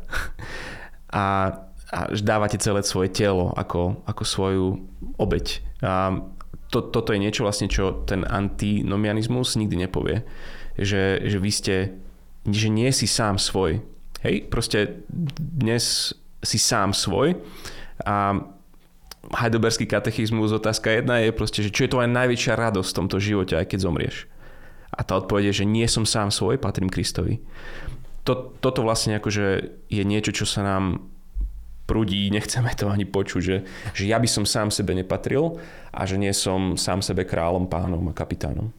[1.10, 1.50] A,
[1.90, 4.78] a dávate celé svoje telo ako, ako svoju
[5.18, 5.58] obeď.
[5.82, 6.22] A
[6.70, 10.22] to, toto je niečo vlastne, čo ten antinomianizmus nikdy nepovie.
[10.78, 11.76] Že, že vy ste,
[12.46, 13.82] že nie si sám svoj.
[14.22, 15.02] Hej, proste
[15.34, 16.14] dnes
[16.46, 17.42] si sám svoj
[18.06, 18.38] a
[19.28, 23.16] heidelberský katechizmus, otázka jedna je proste, že čo je to aj najväčšia radosť v tomto
[23.20, 24.16] živote, aj keď zomrieš.
[24.90, 27.38] A tá odpoveď je, že nie som sám svoj, patrím Kristovi.
[28.24, 29.46] To, toto vlastne akože
[29.88, 31.04] je niečo, čo sa nám
[31.90, 33.56] prudí, nechceme to ani počuť, že,
[33.98, 35.58] že ja by som sám sebe nepatril
[35.90, 38.70] a že nie som sám sebe kráľom, pánom a kapitánom.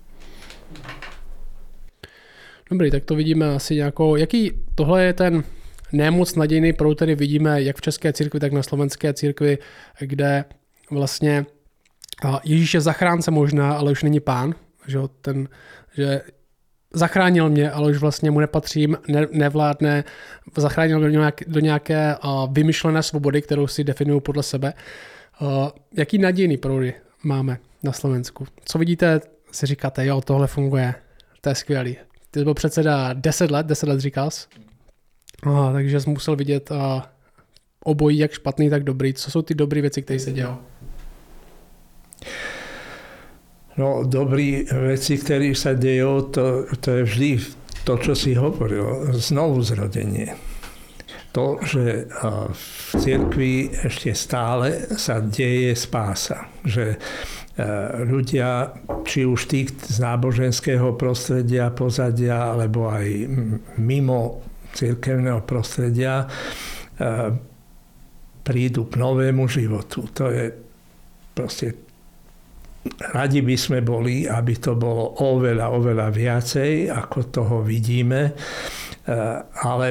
[2.72, 5.44] Dobrý, tak to vidíme asi nějakou, jaký, tohle je ten
[5.94, 9.58] nemoc nadějný proud tady vidíme jak v České církvi, tak na slovenské církvi,
[10.00, 10.46] kde
[10.92, 11.46] vlastně
[12.44, 14.56] Ježíš je zachránce možná, ale už není pán,
[14.88, 15.48] že, ten,
[15.96, 16.22] že
[16.94, 20.04] zachránil mě, ale už vlastně mu nepatřím, ne, nevládne,
[20.58, 22.16] zachránil mě do nějaké, do nějaké
[22.52, 24.74] vymyšlené svobody, kterou si definuju podle sebe.
[25.94, 28.48] Jaký nadějný proudy máme na Slovensku?
[28.66, 30.96] Co vidíte, si říkáte, jo, tohle funguje,
[31.42, 31.98] to je skvělý.
[32.32, 34.48] Ty byl předseda 10 let, 10 let říkal jsi?
[35.44, 37.10] A, takže jsem musel vidět a,
[37.84, 39.14] obojí, jak špatný, tak dobrý.
[39.14, 40.60] Co jsou ty dobré věci, které se dělá?
[43.78, 47.30] No, dobré veci, ktoré sa dejú, to, to je vždy
[47.88, 50.36] to, čo si hovoril, znovu zrodenie.
[51.32, 52.12] to, že
[52.52, 52.66] v
[53.00, 56.52] cirkvi ešte stále sa deje spása.
[56.68, 57.00] Že
[58.08, 58.76] ľudia,
[59.08, 63.08] či už tí z náboženského prostredia, pozadia, alebo aj
[63.80, 66.26] mimo cirkevného prostredia,
[68.42, 70.10] prídu k novému životu.
[70.16, 70.46] To je
[71.32, 71.92] proste
[73.14, 78.34] radi by sme boli, aby to bolo oveľa, oveľa viacej, ako toho vidíme,
[79.62, 79.88] ale,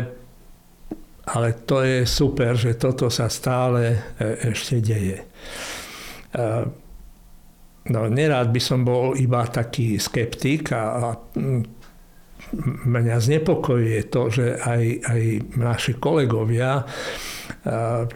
[1.30, 5.18] ale to je super, že toto sa stále e, ešte deje.
[7.90, 11.08] No, nerád by som bol iba taký skeptik a, a
[12.86, 15.22] mňa znepokojuje to, že aj, aj
[15.54, 16.82] naši kolegovia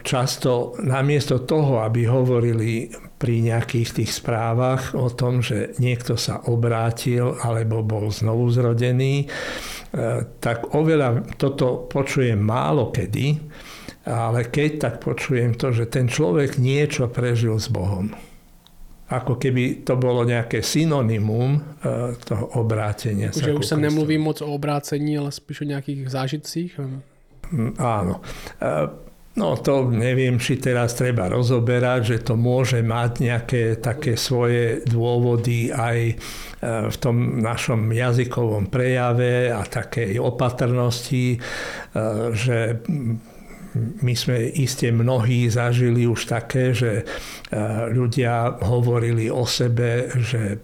[0.01, 7.35] často namiesto toho, aby hovorili pri nejakých tých správach o tom, že niekto sa obrátil
[7.39, 9.29] alebo bol znovu zrodený,
[10.43, 13.39] tak oveľa toto počujem málo kedy,
[14.09, 18.11] ale keď tak počujem to, že ten človek niečo prežil s Bohom
[19.05, 21.61] ako keby to bolo nejaké synonymum e,
[22.25, 23.45] toho obrátenia sa.
[23.45, 26.71] Že už sa nemluví moc o obrácení, ale spíš o nejakých zážitcích?
[27.53, 28.25] Mm, áno.
[28.57, 28.69] E,
[29.37, 35.69] no to neviem, či teraz treba rozoberať, že to môže mať nejaké také svoje dôvody
[35.69, 36.15] aj e,
[36.89, 41.37] v tom našom jazykovom prejave a takej opatrnosti,
[42.33, 42.81] že
[43.75, 47.03] my sme iste mnohí zažili už také, že e,
[47.91, 50.63] ľudia hovorili o sebe, že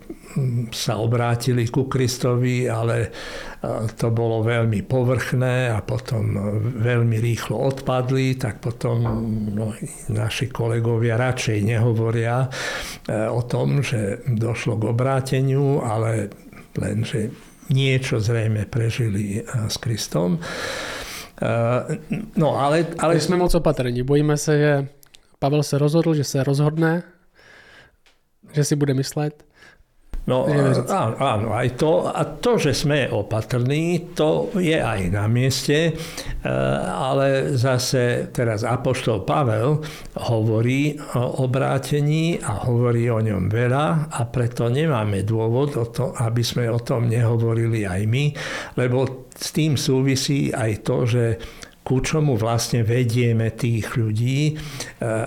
[0.71, 3.09] sa obrátili ku Kristovi, ale e,
[3.99, 6.39] to bolo veľmi povrchné a potom
[6.79, 9.03] veľmi rýchlo odpadli, tak potom
[9.51, 9.75] no,
[10.07, 12.49] naši kolegovia radšej nehovoria e,
[13.27, 16.31] o tom, že došlo k obráteniu, ale
[16.79, 17.27] len, že
[17.71, 20.39] niečo zrejme prežili s Kristom.
[21.41, 21.97] Eh,
[22.35, 23.19] no, ale, ale...
[23.19, 24.03] jsme moc opatrní.
[24.03, 24.87] Bojíme se, že
[25.39, 27.03] Pavel se rozhodl, že se rozhodne,
[28.53, 29.45] že si bude myslet,
[30.29, 35.89] No áno, áno, aj to, a to, že sme opatrní, to je aj na mieste,
[35.89, 35.91] e,
[36.85, 39.81] ale zase teraz Apoštol Pavel
[40.29, 46.45] hovorí o obrátení a hovorí o ňom veľa a preto nemáme dôvod, o to, aby
[46.45, 48.25] sme o tom nehovorili aj my,
[48.77, 51.25] lebo s tým súvisí aj to, že
[51.81, 54.55] ku čomu vlastne vedieme tých ľudí e,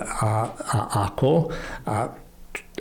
[0.07, 0.77] a, a
[1.11, 1.51] ako.
[1.83, 2.24] A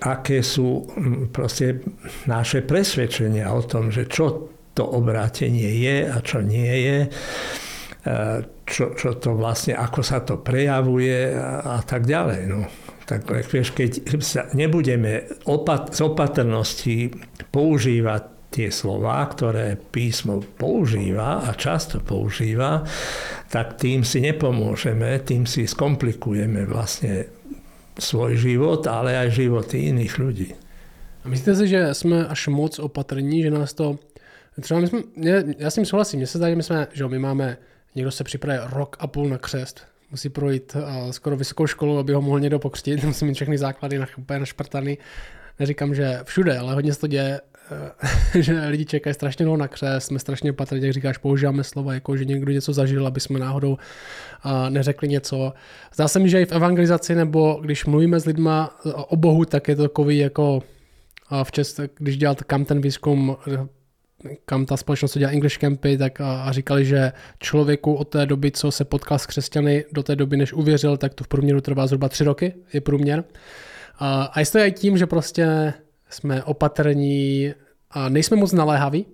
[0.02, 0.82] aké sú
[1.30, 1.84] proste
[2.26, 7.08] naše presvedčenia o tom, že čo to obrátenie je a čo nie je, e,
[8.66, 12.42] čo, čo to vlastne, ako sa to prejavuje a, a tak ďalej.
[12.50, 12.66] No.
[13.04, 17.12] Tak vieš, keď sa nebudeme opat- z opatrnosti
[17.52, 22.86] používať tie slova, ktoré písmo používa a často používa,
[23.50, 27.26] tak tým si nepomôžeme, tým si skomplikujeme vlastne
[27.98, 30.48] svoj život, ale aj životy iných ľudí.
[31.24, 33.98] A myslíte si, že jsme až moc opatrní, že nás to...
[34.60, 35.00] Třeba my jsme,
[35.58, 37.56] já s tím souhlasím, mně se zdá, že my jsme, že my máme,
[37.94, 42.12] někdo se připraví rok a půl na křest, musí projít uh, skoro vysokou školu, aby
[42.12, 44.98] ho mohl někdo pokřtít, musí mít všechny základy na, úplně našprtaný.
[45.58, 47.53] Neříkám, že všude, ale hodně se to děje Eh,
[48.34, 52.16] že lidi čekají strašně dlouho na křest, jsme strašně patrně, jak říkáš, používáme slova, jako
[52.16, 53.78] že někdo něco zažil, aby jsme náhodou
[54.68, 55.52] neřekli něco.
[55.94, 59.68] Zdá se mi, že i v evangelizaci, nebo když mluvíme s lidma o Bohu, tak
[59.68, 60.62] je to takový jako
[61.42, 63.36] v Čest, když dělal kam ten výzkum,
[64.44, 68.50] kam ta společnost dělá English Campy, tak a, a říkali, že člověku od té doby,
[68.50, 71.86] co se potkal s křesťany, do té doby, než uvěřil, tak to v průměru trvá
[71.86, 73.24] zhruba tři roky, je průměr.
[73.98, 75.74] A, a je to i tím, že prostě
[76.14, 77.52] jsme opatrní
[77.90, 79.06] a nejsme moc naléhaví.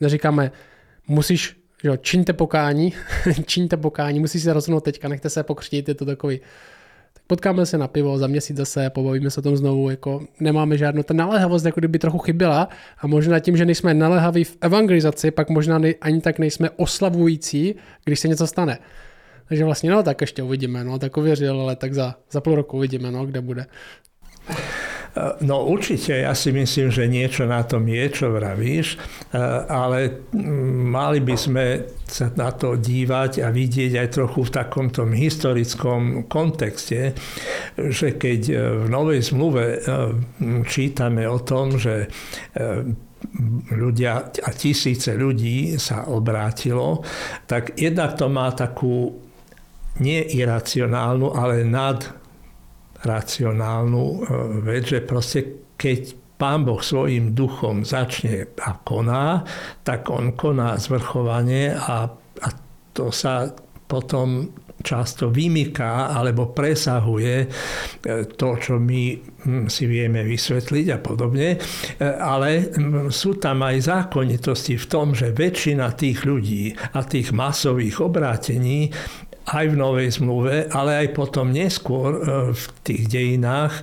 [0.00, 0.52] Neříkáme,
[1.08, 2.92] musíš, jo, čiňte pokání,
[3.46, 6.40] čiňte pokání, musíš se rozhodnout teďka, nechte se pokřtít, je to takový,
[7.12, 10.78] tak potkáme se na pivo, za měsíc zase, pobavíme se o tom znovu, jako nemáme
[10.78, 15.30] žádnou, ta naléhavost jako kdyby trochu chyběla a možná tím, že nejsme naléhaví v evangelizaci,
[15.30, 18.78] pak možná ani tak nejsme oslavující, když se něco stane.
[19.48, 22.76] Takže vlastně, no tak ještě uvidíme, no tak uvěřil, ale tak za, za půl roku
[22.76, 23.66] uvidíme, no kde bude.
[25.42, 28.94] No určite, ja si myslím, že niečo na tom je, čo vravíš,
[29.66, 30.30] ale
[30.86, 31.64] mali by sme
[32.06, 37.18] sa na to dívať a vidieť aj trochu v takom tom historickom kontexte,
[37.74, 38.40] že keď
[38.82, 39.82] v Novej zmluve
[40.70, 42.06] čítame o tom, že
[43.74, 47.02] ľudia a tisíce ľudí sa obrátilo,
[47.50, 49.10] tak jednak to má takú
[49.98, 52.19] neiracionálnu, ale nad
[53.04, 54.18] racionálnu e,
[54.64, 56.00] vec, že proste keď
[56.40, 59.44] Pán Boh svojim duchom začne a koná,
[59.84, 62.48] tak on koná zvrchovanie a, a
[62.96, 63.52] to sa
[63.84, 64.48] potom
[64.80, 67.48] často vymyká alebo presahuje e,
[68.24, 71.48] to, čo my hm, si vieme vysvetliť a podobne.
[71.52, 71.58] E,
[72.00, 78.00] ale hm, sú tam aj zákonitosti v tom, že väčšina tých ľudí a tých masových
[78.00, 78.88] obrátení
[79.48, 82.20] aj v Novej zmluve, ale aj potom neskôr e,
[82.52, 83.74] v tých dejinách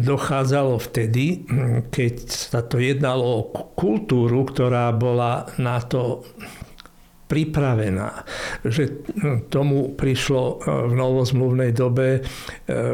[0.00, 3.42] dochádzalo vtedy, hm, keď sa to jednalo o
[3.76, 6.24] kultúru, ktorá bola na to
[7.30, 8.26] pripravená.
[8.66, 9.06] Že
[9.52, 10.54] tomu prišlo e,
[10.90, 12.20] v novozmluvnej dobe e,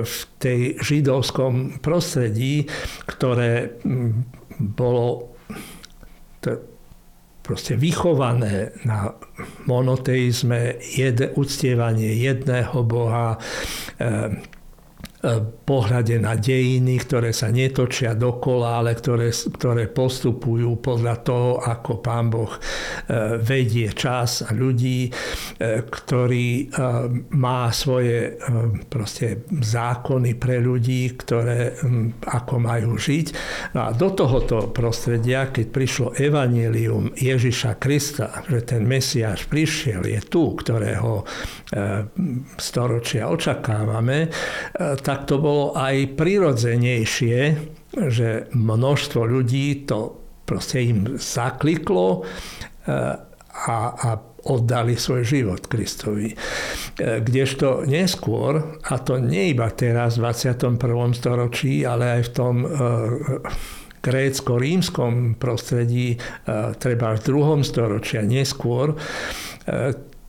[0.05, 2.69] v tej židovskom prostredí,
[3.09, 3.81] ktoré
[4.61, 5.33] bolo
[7.47, 9.15] proste vychované na
[9.67, 13.39] monoteizme, jed, uctievanie jedného Boha,
[14.01, 14.56] e,
[15.67, 22.31] pohľade na dejiny, ktoré sa netočia dokola, ale ktoré, ktoré postupujú podľa toho, ako Pán
[22.31, 22.61] Boh e,
[23.43, 25.11] vedie čas a ľudí, e,
[25.87, 26.69] ktorý
[27.37, 28.39] má svoje
[28.89, 31.75] proste zákony pre ľudí, ktoré
[32.27, 33.27] ako majú žiť.
[33.75, 40.21] No a do tohoto prostredia, keď prišlo evanelium Ježiša Krista, že ten Mesiáš prišiel, je
[40.27, 41.27] tu, ktorého
[42.57, 44.31] storočia očakávame,
[45.03, 47.39] tak to bolo aj prirodzenejšie,
[47.97, 53.17] že množstvo ľudí to proste im zakliklo eh,
[53.67, 54.11] a, a
[54.47, 56.31] oddali svoj život Kristovi.
[56.31, 60.79] Eh, kdežto neskôr, a to nie iba teraz v 21.
[61.17, 62.71] storočí, ale aj v tom eh,
[64.07, 66.15] grécko-rímskom prostredí,
[66.79, 68.95] treba v druhom storočí a neskôr,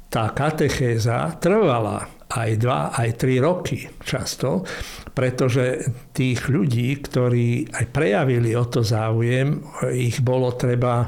[0.10, 4.68] tá katechéza trvala aj dva, aj tri roky často,
[5.16, 9.64] pretože tých ľudí, ktorí aj prejavili o to záujem,
[9.96, 11.08] ich bolo treba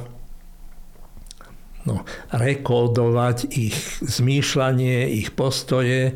[1.83, 6.15] no, rekodovať ich zmýšľanie, ich postoje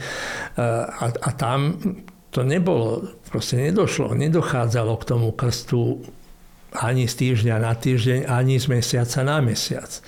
[0.55, 1.75] a, a tam
[2.33, 6.01] to nebolo, proste nedošlo, nedochádzalo k tomu krstu
[6.73, 10.01] ani z týždňa na týždeň, ani z mesiaca na mesiac.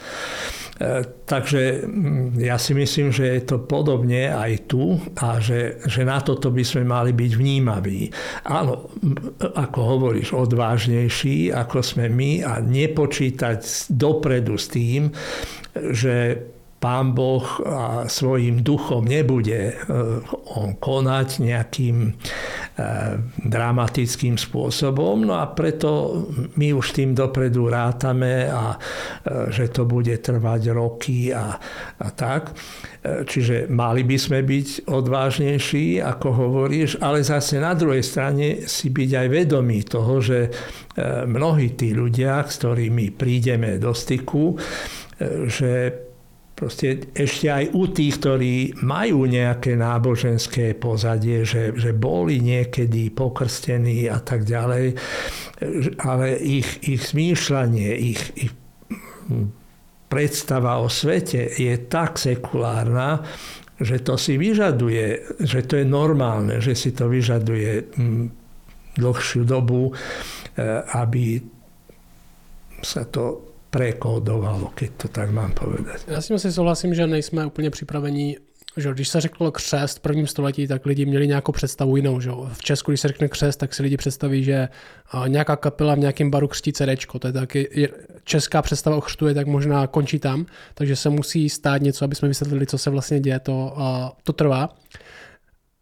[0.75, 6.03] E, takže mm, ja si myslím, že je to podobne aj tu a že, že
[6.03, 8.11] na toto by sme mali byť vnímaví.
[8.43, 8.91] Áno,
[9.55, 15.15] ako hovoríš, odvážnejší, ako sme my a nepočítať dopredu s tým,
[15.75, 16.43] že
[16.85, 19.75] pán Boh a svojim duchom nebude e,
[20.53, 22.11] on konať nejakým e,
[23.41, 25.25] dramatickým spôsobom.
[25.25, 26.13] No a preto
[26.53, 31.57] my už tým dopredu rátame a e, že to bude trvať roky a,
[31.97, 32.53] a tak.
[33.05, 39.09] Čiže mali by sme byť odvážnejší, ako hovoríš, ale zase na druhej strane si byť
[39.25, 40.49] aj vedomí toho, že
[41.29, 44.57] mnohí tí ľudia, s ktorými prídeme do styku,
[45.45, 46.04] že
[46.55, 48.55] proste ešte aj u tých, ktorí
[48.87, 54.95] majú nejaké náboženské pozadie, že, že boli niekedy pokrstení a tak ďalej,
[55.99, 58.51] ale ich, ich zmýšľanie, ich, ich
[60.07, 63.19] predstava o svete je tak sekulárna,
[63.75, 68.25] že to si vyžaduje, že to je normálne, že si to vyžaduje hm,
[68.95, 71.43] dlhšiu dobu, eh, aby
[72.79, 76.07] sa to prekódovalo, keď to tak mám povedať.
[76.07, 78.37] Já s tím si souhlasím, že nejsme úplně připraveni
[78.77, 82.19] že když se řeklo křest v prvním století, tak lidi měli nějakou představu jinou.
[82.19, 82.31] Že?
[82.53, 84.69] V Česku, když se řekne křest, tak si lidi představí, že
[85.27, 87.19] nějaká kapela v nějakém baru křtí CDčko.
[87.19, 87.89] To je taky
[88.23, 92.15] česká představa o křtu je tak možná končí tam, takže se musí stát něco, aby
[92.15, 93.77] jsme vysvětlili, co se vlastně děje, to,
[94.23, 94.75] to trvá.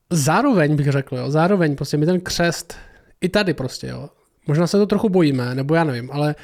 [0.09, 2.75] Zároveň bych řekl, jo, zároveň prostě my ten křest
[3.21, 4.09] i tady prostě, jo,
[4.47, 6.35] možná se to trochu bojíme, nebo já nevím, ale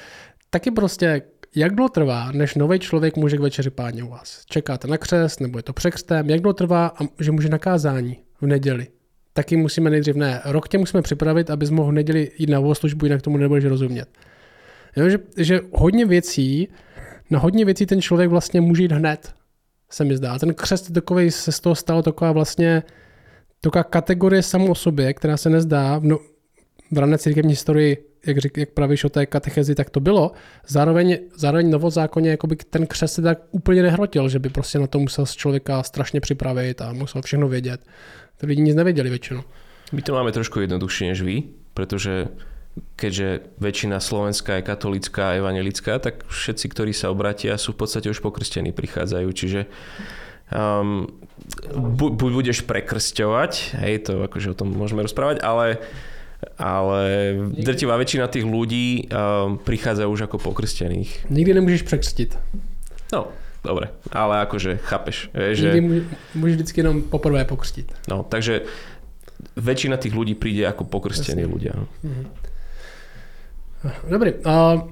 [0.50, 1.22] taky prostě
[1.56, 4.44] jak dlouho trvá, než nový člověk může k večeři páně u vás?
[4.46, 6.30] Čekáte na křest, nebo je to překřtem?
[6.30, 8.88] Jak dlouho trvá, že může na kázání v neděli?
[9.34, 13.06] Taky musíme nejdřív, ne, rok tě musíme připravit, abys mohl v neděli jít na službu,
[13.06, 14.10] jinak tomu nebudeš rozumět.
[14.98, 16.68] Jo, že, že hodně věcí,
[17.30, 19.34] na hodně věcí ten člověk vlastně může jít hned,
[19.90, 20.40] se mi zdá.
[20.40, 22.84] Ten křest takový se z toho stalo taková vlastně
[23.62, 26.20] taková kategorie samou o sobě, která se nezdá v, no,
[26.92, 30.32] v rané církevní historii jak, řík, jak pravíš o té katechezi, tak to bylo.
[30.68, 35.00] Zároveň, zároveň novozákonně jakoby ten křes se tak úplně nehrotil, že by prostě na to
[35.00, 37.82] musel z člověka strašně připravit a musel všechno vědět.
[38.38, 39.42] To lidi nic nevěděli většinou.
[39.92, 41.44] My to máme trošku jednoduchšie než vy,
[41.74, 42.28] pretože
[42.96, 48.08] keďže väčšina slovenská je katolická a evangelická, tak všetci, ktorí sa obratia, sú v podstate
[48.08, 49.30] už pokrstení, prichádzajú.
[49.34, 49.66] Čiže
[50.54, 51.10] um,
[51.76, 55.82] bu, buď budeš prekrsťovať, hej, to akože o tom môžeme rozprávať, ale
[56.60, 61.32] ale drtivá väčšina tých ľudí uh, prichádza už ako pokrstených.
[61.32, 62.36] Nikdy nemôžeš prekrstit.
[63.16, 63.32] No,
[63.64, 65.32] dobre, ale akože chápeš.
[65.32, 65.72] Že...
[65.72, 65.82] Nikdy
[66.36, 68.12] môže vždycky jenom poprvé pokrstiť.
[68.12, 68.68] No, takže
[69.56, 71.80] väčšina tých ľudí príde ako pokrstení ľudia.
[72.04, 72.24] Mhm.
[74.12, 74.84] Dobre, a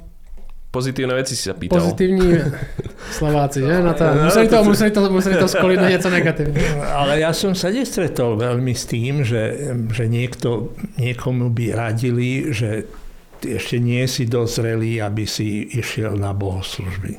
[0.77, 1.81] Pozitívne veci si sa pýtal.
[1.81, 2.37] Pozitívni
[3.17, 3.81] Slováci, že?
[3.81, 6.57] Na to, No, museli, to, to- museli, to, museli to skoliť na niečo negatívne.
[6.93, 12.85] Ale ja som sa nestretol veľmi s tým, že, že niekto, niekomu by radili, že
[13.41, 17.17] ešte nie si dozrelý, aby si išiel na bohoslužby.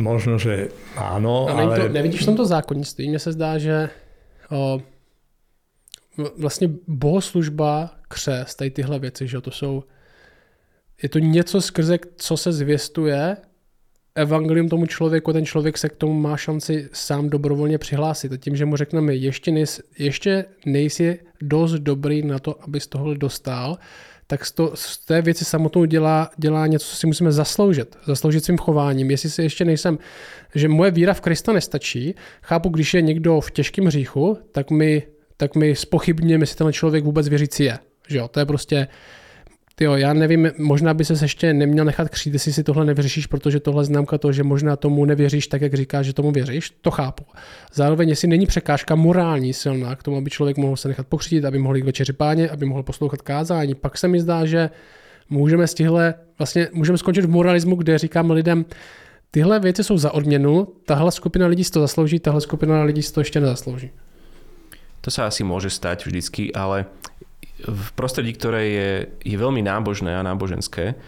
[0.00, 1.76] Možno, že áno, A ale...
[1.76, 3.08] to, nevidíš v tomto zákonnictví?
[3.08, 3.90] Mně se zdá, že
[4.50, 4.80] o,
[6.38, 9.84] vlastně bohoslužba, křest, tady tyhle věci, že to jsou,
[11.02, 13.36] je to něco skrze, co se zvěstuje,
[14.14, 18.32] evangelium tomu člověku, ten člověk se k tomu má šanci sám dobrovolně přihlásit.
[18.32, 23.18] A tím, že mu řekneme, ještě, nejsi, ještě nejsi dost dobrý na to, abys tohle
[23.18, 23.78] dostal,
[24.26, 27.96] tak z, to, z té věci samotnou dělá, dělá něco, co si musíme zasloužit.
[28.06, 29.10] Zasloužit svým chováním.
[29.10, 29.98] Jestli si ještě nejsem,
[30.54, 35.02] že moje víra v Krista nestačí, chápu, když je někdo v těžkém hříchu, tak mi,
[35.36, 37.78] tak mi spochybněme, jestli ten člověk vůbec věřící je.
[38.08, 38.88] Že jo, to je prostě,
[39.80, 43.60] Jo, já nevím, možná by se ještě neměl nechat křít, jestli si tohle nevyřešíš, protože
[43.60, 47.24] tohle známka toho, že možná tomu nevěříš tak, jak říkáš, že tomu věříš, to chápu.
[47.74, 51.58] Zároveň, jestli není překážka morální silná k tomu, aby člověk mohl se nechat pokřtít, aby
[51.58, 54.70] mohl jít k večeři páně, aby mohl poslouchat kázání, pak se mi zdá, že
[55.30, 58.64] můžeme z těchhle, vlastně můžeme skončit v moralismu, kde říkáme lidem,
[59.30, 63.12] tyhle věci jsou za odměnu, tahle skupina lidí si to zaslouží, tahle skupina lidí si
[63.12, 63.90] to ještě nezaslouží.
[65.02, 66.86] To sa asi môže stať vždycky, ale
[67.62, 68.90] v prostredí, ktoré je,
[69.22, 70.98] je veľmi nábožné a náboženské,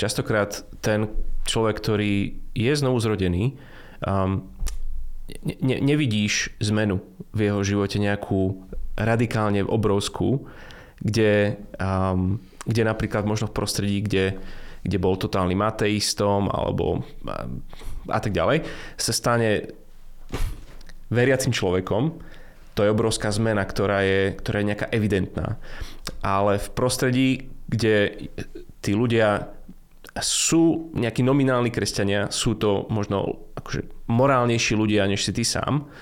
[0.00, 1.10] častokrát ten
[1.46, 2.12] človek, ktorý
[2.54, 3.56] je znovu zrodený,
[4.04, 4.46] um,
[5.44, 7.00] ne, ne, nevidíš zmenu
[7.30, 8.66] v jeho živote nejakú
[8.98, 10.48] radikálne obrovskú,
[11.00, 14.36] kde, um, kde napríklad možno v prostredí, kde,
[14.84, 17.48] kde bol totálnym ateistom alebo a,
[18.12, 18.64] a tak ďalej,
[19.00, 19.72] sa stane
[21.10, 22.20] veriacim človekom,
[22.80, 25.60] to je obrovská zmena, ktorá je, ktorá je nejaká evidentná.
[26.24, 27.28] Ale v prostredí,
[27.68, 28.24] kde
[28.80, 29.52] tí ľudia
[30.16, 35.92] sú nejakí nominálni kresťania, sú to možno akože morálnejší ľudia, než si ty sám.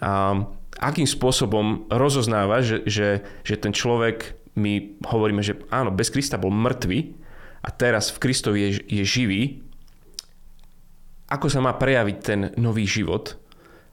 [0.00, 0.40] A
[0.80, 6.48] akým spôsobom rozoznáva, že, že, že ten človek, my hovoríme, že áno, bez Krista bol
[6.48, 7.12] mŕtvy
[7.60, 9.60] a teraz v Kristovi je, je živý,
[11.28, 13.36] ako sa má prejaviť ten nový život,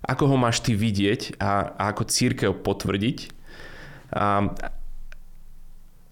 [0.04, 3.18] ako ho máš ty vidieť a, a ako církev potvrdiť.
[4.14, 4.52] A,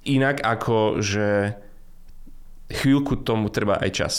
[0.05, 1.53] inak ako, že
[2.71, 4.15] chvíľku tomu treba aj čas.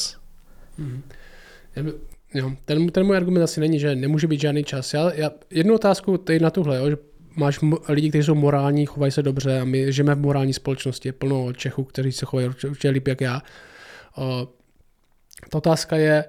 [2.35, 4.95] Jo, ten, ten můj argument asi není, že nemůže být žádný čas.
[4.95, 6.97] Já, já jednu otázku tady na tuhle, jo, že
[7.37, 11.13] máš lidi, kteří jsou morální, chovají se dobře a my žijeme v morální společnosti, je
[11.13, 13.43] plno Čechů, kteří se chovají určitě líp jak já.
[14.17, 14.49] O,
[15.51, 16.25] ta otázka je,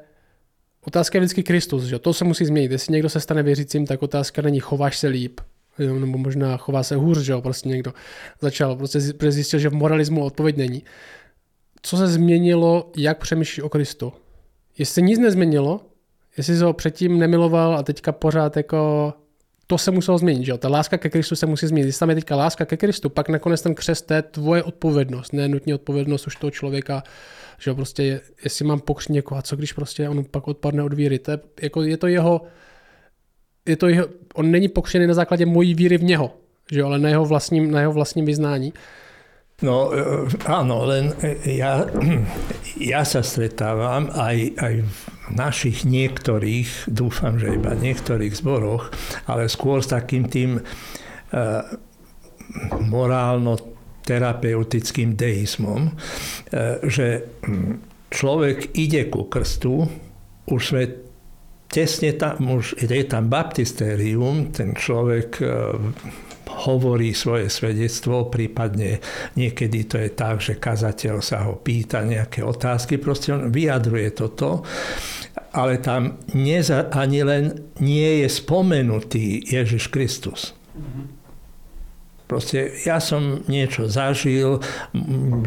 [0.88, 2.00] otázka je vždycky Kristus, že?
[2.00, 2.72] to se musí změnit.
[2.72, 5.42] Jestli někdo se stane věřícím, tak otázka není chováš se líp,
[5.80, 7.94] nebo možná chová se hůř, že jo, prostě někdo
[8.42, 9.00] začal, prostě
[9.32, 10.84] zjistil, že v moralismu odpověď není.
[11.82, 14.14] Co se změnilo, jak přemýšlíš o Kristu?
[14.78, 15.82] Jestli se nic nezměnilo,
[16.38, 19.14] jestli jsi ho předtím nemiloval a teďka pořád jako
[19.68, 20.58] to se muselo změnit, že jo?
[20.58, 21.88] Ta láska ke Kristu se musí změnit.
[21.88, 25.48] Jestli tam je teďka láska ke Kristu, pak nakonec ten křest je tvoje odpovědnost, ne
[25.48, 27.04] nutně odpovědnost už toho člověka,
[27.60, 30.84] že jo, prostě je- jestli mám pokřít někoho, a co když prostě on pak odpadne
[30.84, 32.42] od víry, to je, jako je to jeho,
[33.66, 36.36] je to jeho, on není pokřený na základě mojí víry v něho,
[36.72, 38.74] že jo, ale na jeho vlastním, na jeho vlastním vyznání.
[39.62, 40.02] No e,
[40.50, 41.88] áno, len e, ja,
[42.76, 44.98] ja sa stretávam aj, aj v
[45.32, 48.92] našich niektorých, dúfam, že iba niektorých zboroch,
[49.30, 50.64] ale skôr s takým tým uh,
[52.84, 55.96] morálno-terapeutickým deizmom, uh,
[56.84, 57.80] že hm,
[58.12, 59.88] človek ide ku krstu,
[60.44, 61.04] už sme
[61.74, 65.50] tesne tam, už je tam baptistérium, ten človek e,
[66.68, 69.02] hovorí svoje svedectvo, prípadne
[69.34, 74.62] niekedy to je tak, že kazateľ sa ho pýta nejaké otázky, proste on vyjadruje toto,
[75.54, 77.44] ale tam neza, ani len
[77.82, 80.54] nie je spomenutý Ježiš Kristus.
[82.24, 84.58] Proste ja som niečo zažil,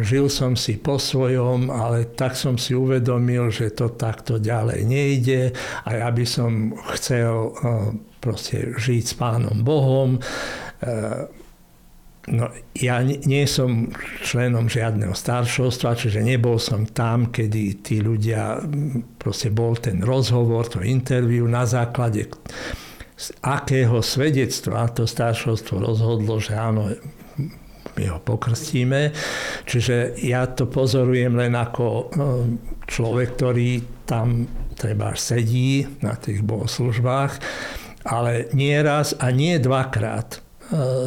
[0.07, 5.51] žil som si po svojom, ale tak som si uvedomil, že to takto ďalej nejde
[5.83, 7.91] a ja by som chcel eh,
[8.23, 10.23] proste žiť s Pánom Bohom.
[10.83, 11.45] Eh,
[12.27, 13.95] No, ja nie, som
[14.27, 20.67] členom žiadneho staršovstva, čiže nebol som tam, kedy tí ľudia, m, proste bol ten rozhovor,
[20.67, 22.27] to interview na základe
[23.17, 26.93] z akého svedectva to staršovstvo rozhodlo, že áno,
[27.97, 29.15] my ho pokrstíme.
[29.65, 32.07] Čiže ja to pozorujem len ako eh,
[32.91, 33.71] človek, ktorý
[34.05, 37.33] tam treba sedí na tých bohoslužbách,
[38.05, 40.46] ale nie raz a nie dvakrát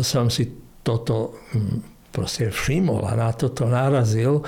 [0.01, 0.47] som si
[0.83, 4.43] toto hm, proste všimol a na toto narazil, e,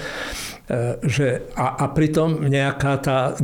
[1.05, 3.37] že a, a pritom nejaká tá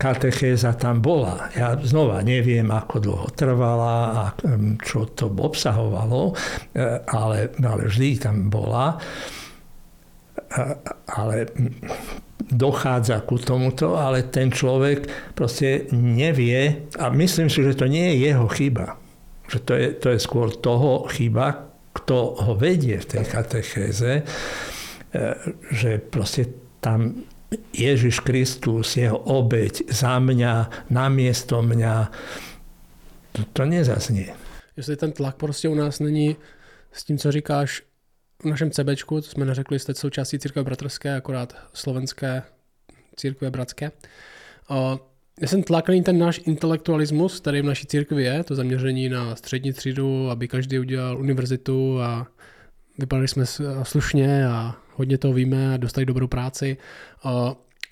[0.00, 1.52] katechéza tam bola.
[1.52, 4.22] Ja znova neviem, ako dlho trvala a
[4.80, 6.32] čo to obsahovalo,
[6.72, 8.96] e, ale, ale vždy tam bola.
[11.06, 11.46] Ale
[12.50, 15.06] dochádza ku tomuto, ale ten človek
[15.38, 18.98] proste nevie a myslím si, že to nie je jeho chyba.
[19.50, 24.22] Že to je, to je skôr toho chyba, kto ho vedie v tej katechéze, e,
[25.74, 26.46] že proste
[26.78, 27.26] tam
[27.74, 32.10] Ježiš Kristus, jeho obeď za mňa, namiesto mňa,
[33.32, 34.30] to, to nezaznie.
[34.76, 36.36] Jestli ten tlak prostě u nás není
[36.92, 37.82] s tím, co říkáš
[38.42, 42.42] v našem CBčku, co jsme neřekli, jste součástí církve bratrské, akorát slovenské
[43.16, 43.92] církve bratské.
[45.48, 49.72] Ten tlak není ten náš intelektualismus, který v naší církvi je, to zaměření na střední
[49.72, 52.26] třídu, aby každý udělal univerzitu a
[52.98, 53.44] vypadali jsme
[53.82, 56.76] slušně a hodně toho víme a dostali dobrou práci.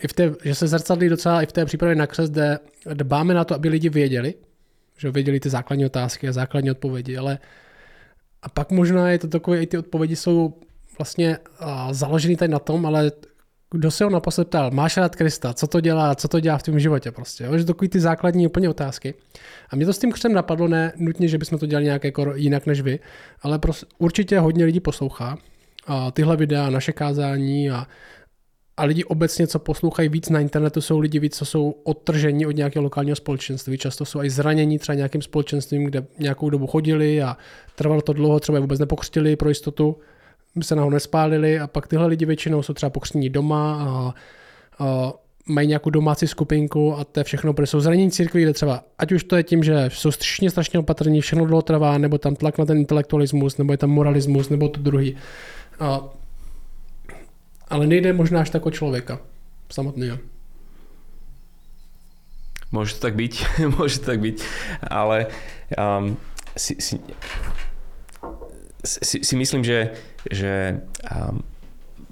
[0.02, 2.58] I v té, že se zrcadlí docela i v té přípravě na křest, kde
[2.94, 4.34] dbáme na to, aby lidi věděli,
[4.98, 7.38] že věděli ty základní otázky a základní odpovědi, ale
[8.42, 10.60] a pak možná je to takové, i ty odpovědi jsou
[10.98, 11.38] vlastně
[11.90, 13.12] založeny tady na tom, ale
[13.70, 16.62] kdo se ho naposled ptal, máš rád Krista, co to dělá, co to dělá v
[16.62, 17.44] tom životě prostě.
[17.44, 17.58] Jo?
[17.58, 19.14] Že takový ty základní úplně otázky.
[19.70, 22.34] A mě to s tím křtem napadlo, ne nutně, že bychom to dělali nějak jako
[22.34, 22.98] jinak než vy,
[23.42, 25.38] ale prostě určitě hodně lidí poslouchá
[25.86, 27.86] a tyhle videa, naše kázání a,
[28.76, 32.56] a lidi obecně, co poslouchají víc na internetu, jsou lidi víc, co jsou odtržení od
[32.56, 33.78] nějakého lokálního společenství.
[33.78, 37.36] Často jsou i zranění třeba nějakým společenstvím, kde nějakou dobu chodili a
[37.74, 39.96] trvalo to dlouho, třeba vůbec nepokřtili pro jistotu
[40.62, 44.14] se nahoru nespálili a pak tyhle lidi většinou jsou třeba pokřtění doma a,
[44.84, 45.12] a
[45.48, 49.12] mají nějakou domácí skupinku a to je všechno, protože jsou zranění církví, kde třeba, ať
[49.12, 52.58] už to je tím, že jsou strašně strašně opatrní, všechno dlouho trvá, nebo tam tlak
[52.58, 55.16] na ten intelektualismus, nebo je tam moralismus, nebo to druhý.
[55.80, 56.00] A,
[57.68, 59.20] ale nejde možná až tak o člověka
[59.70, 60.18] samotného.
[62.68, 63.34] Môže to tak byť,
[63.80, 64.36] môže to tak byť,
[64.92, 65.32] ale
[65.72, 66.20] um,
[66.52, 67.00] si, si,
[68.82, 69.94] si, si myslím, že,
[70.30, 71.42] že um,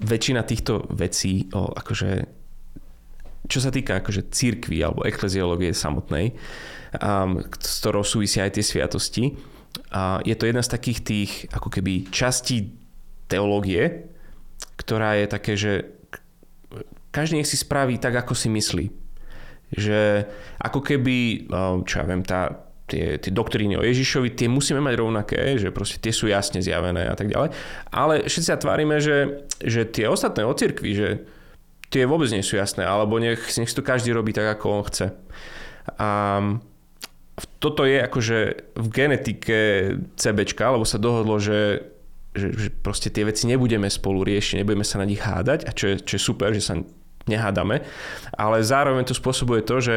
[0.03, 2.11] väčšina týchto vecí, o, akože,
[3.47, 6.35] čo sa týka akože církvy alebo ekleziológie samotnej,
[6.99, 9.25] um, s ktorou súvisia aj tie sviatosti,
[9.91, 12.75] a je to jedna z takých tých ako keby častí
[13.29, 14.09] teológie,
[14.79, 15.73] ktorá je také, že
[17.11, 18.85] každý nech si spraví tak, ako si myslí.
[19.73, 20.27] Že
[20.63, 21.49] ako keby,
[21.83, 25.99] čo ja viem, tá, tie, tie doktríny o Ježišovi, tie musíme mať rovnaké, že proste
[25.99, 27.51] tie sú jasne zjavené a tak ďalej.
[27.91, 31.09] Ale všetci sa tvárime, že, že tie ostatné o cirkvi, že
[31.91, 34.83] tie vôbec nie sú jasné, alebo nech, nech si to každý robí tak, ako on
[34.87, 35.07] chce.
[35.99, 36.09] A
[37.59, 38.37] toto je akože
[38.75, 39.59] v genetike
[40.17, 41.85] CBčka, lebo sa dohodlo, že,
[42.33, 45.85] že, že proste tie veci nebudeme spolu riešiť, nebudeme sa na nich hádať, a čo
[45.91, 46.75] je, čo je super, že sa
[47.27, 47.83] nehádame,
[48.33, 49.95] ale zároveň to spôsobuje to, že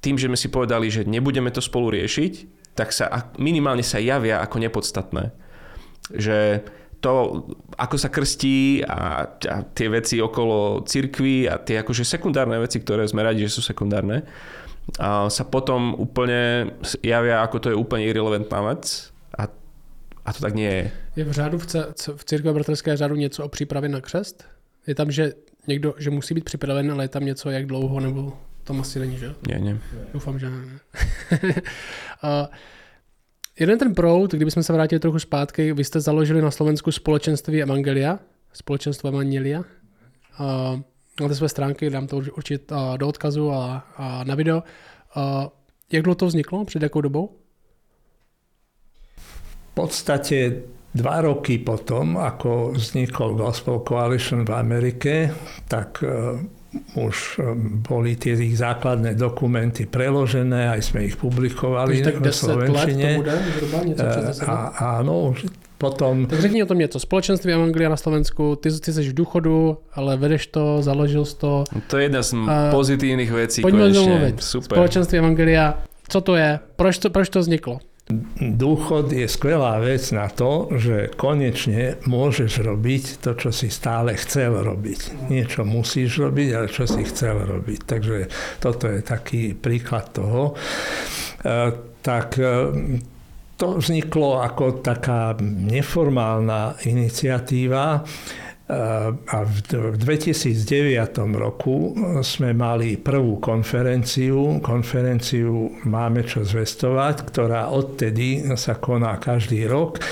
[0.00, 2.32] tým, že sme si povedali, že nebudeme to spolu riešiť,
[2.78, 5.34] tak sa minimálne sa javia ako nepodstatné.
[6.14, 6.62] Že
[6.98, 7.44] to,
[7.78, 13.06] ako sa krstí a, a tie veci okolo cirkvy a tie akože sekundárne veci, ktoré
[13.06, 14.26] sme radi, že sú sekundárne,
[14.96, 16.72] a sa potom úplne
[17.04, 19.44] javia, ako to je úplne irrelevantná vec a,
[20.24, 20.84] a to tak nie je.
[21.16, 21.66] Je v řádu v,
[22.16, 24.44] v církve bratrské řádu něco o přípravě na křest?
[24.86, 25.32] Je tam, že
[25.66, 28.32] někdo, že musí být připraven, ale je tam něco, jak dlouho nebo
[28.68, 29.34] tam asi není, že?
[29.48, 29.80] Nie, nie.
[30.12, 30.60] Doufám, že ne.
[32.22, 32.48] a
[33.60, 38.18] jeden ten proud, kdybychom se vrátili trochu zpátky, vy jste založili na Slovensku společenství Evangelia,
[38.52, 39.64] společenstvo Evangelia.
[40.38, 40.80] A
[41.20, 42.64] máte své stránky, dám to určitě
[42.96, 44.62] do odkazu a, a na video.
[45.14, 45.48] A
[45.92, 46.64] jak dlouho to vzniklo?
[46.64, 47.36] Před jakou dobou?
[49.16, 50.52] V podstate
[50.94, 55.34] dva roky potom, ako vznikol Gospel Coalition v Amerike,
[55.68, 56.04] tak
[56.94, 63.22] už um, boli tie ich základné dokumenty preložené, aj sme ich publikovali tak v Slovenčine.
[63.22, 64.54] Let zhruba, něco přes a,
[64.98, 65.34] áno,
[65.78, 66.26] potom...
[66.26, 67.00] Tak řekni o tom něco.
[67.00, 71.64] Společenství Evangelia na Slovensku, ty, ty jsi v důchodu, ale vedeš to, založil jsi to.
[71.86, 73.62] To je jedna z uh, pozitívnych vecí.
[73.62, 74.42] Poďme mluvit.
[74.42, 74.76] Super.
[74.76, 76.58] Společenství Evangelia, co to je?
[76.76, 77.78] Proč to, proč to vzniklo?
[78.40, 84.64] Dôchod je skvelá vec na to, že konečne môžeš robiť to, čo si stále chcel
[84.64, 85.28] robiť.
[85.28, 87.80] Niečo musíš robiť, ale čo si chcel robiť.
[87.84, 88.18] Takže
[88.64, 90.56] toto je taký príklad toho.
[90.56, 91.52] E,
[92.00, 92.48] tak e,
[93.60, 98.08] to vzniklo ako taká neformálna iniciatíva
[98.68, 99.56] a v
[99.96, 100.52] 2009
[101.40, 110.04] roku sme mali prvú konferenciu, konferenciu Máme čo zvestovať, ktorá odtedy sa koná každý rok.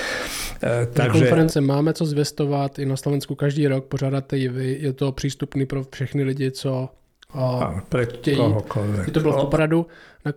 [0.57, 1.29] E, takže...
[1.29, 5.69] Konference Máme co zvestovať i na Slovensku každý rok, pořádáte i vy, je to přístupný
[5.69, 6.89] pro všechny lidi, co
[7.33, 8.37] a pre chtějí.
[8.37, 9.07] kohokoľvek.
[9.07, 9.85] Je to bylo v Popradu?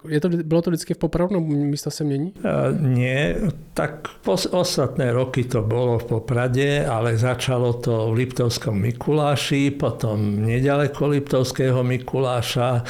[0.09, 2.33] Je to, bylo to vždycky v Popradu, nebo místa se mění?
[2.39, 3.37] Uh, nie,
[3.75, 10.47] tak pos, ostatné roky to bolo v Poprade, ale začalo to v Liptovskom Mikuláši, potom
[10.47, 12.83] nedaleko Liptovského Mikuláša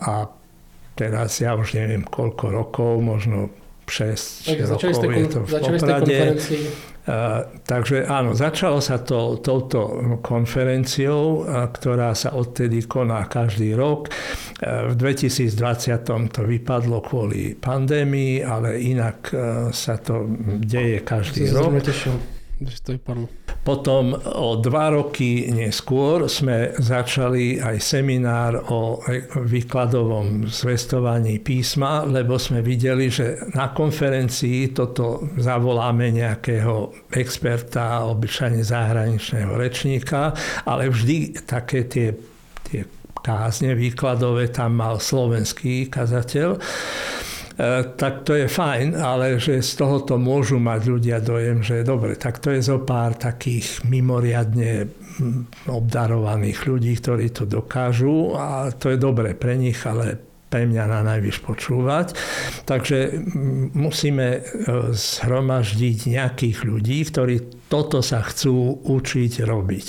[0.00, 0.14] a
[0.94, 3.48] teraz ja už neviem koľko rokov, možno
[3.88, 6.18] 6 tak rokov je to v Poprade.
[7.06, 14.10] Takže áno, začalo sa to touto konferenciou, ktorá sa odtedy koná každý rok.
[14.60, 16.02] V 2020
[16.34, 19.30] to vypadlo kvôli pandémii, ale inak
[19.70, 20.26] sa to
[20.58, 21.78] deje každý rok.
[23.66, 29.02] Potom o dva roky neskôr sme začali aj seminár o
[29.44, 39.52] výkladovom zvestovaní písma, lebo sme videli, že na konferencii toto zavoláme nejakého experta, obyčajne zahraničného
[39.52, 40.32] rečníka,
[40.64, 42.16] ale vždy také tie,
[42.72, 42.88] tie
[43.20, 46.56] kázne výkladové tam mal slovenský kazateľ.
[47.56, 52.20] E, tak to je fajn, ale že z tohoto môžu mať ľudia dojem, že dobre,
[52.20, 58.92] tak to je zo pár takých mimoriadne mm, obdarovaných ľudí, ktorí to dokážu a to
[58.92, 62.06] je dobre pre nich, ale pre mňa na najvyš počúvať.
[62.68, 64.40] Takže mm, musíme e,
[64.92, 69.86] zhromaždiť nejakých ľudí, ktorí toto sa chcú učiť robiť.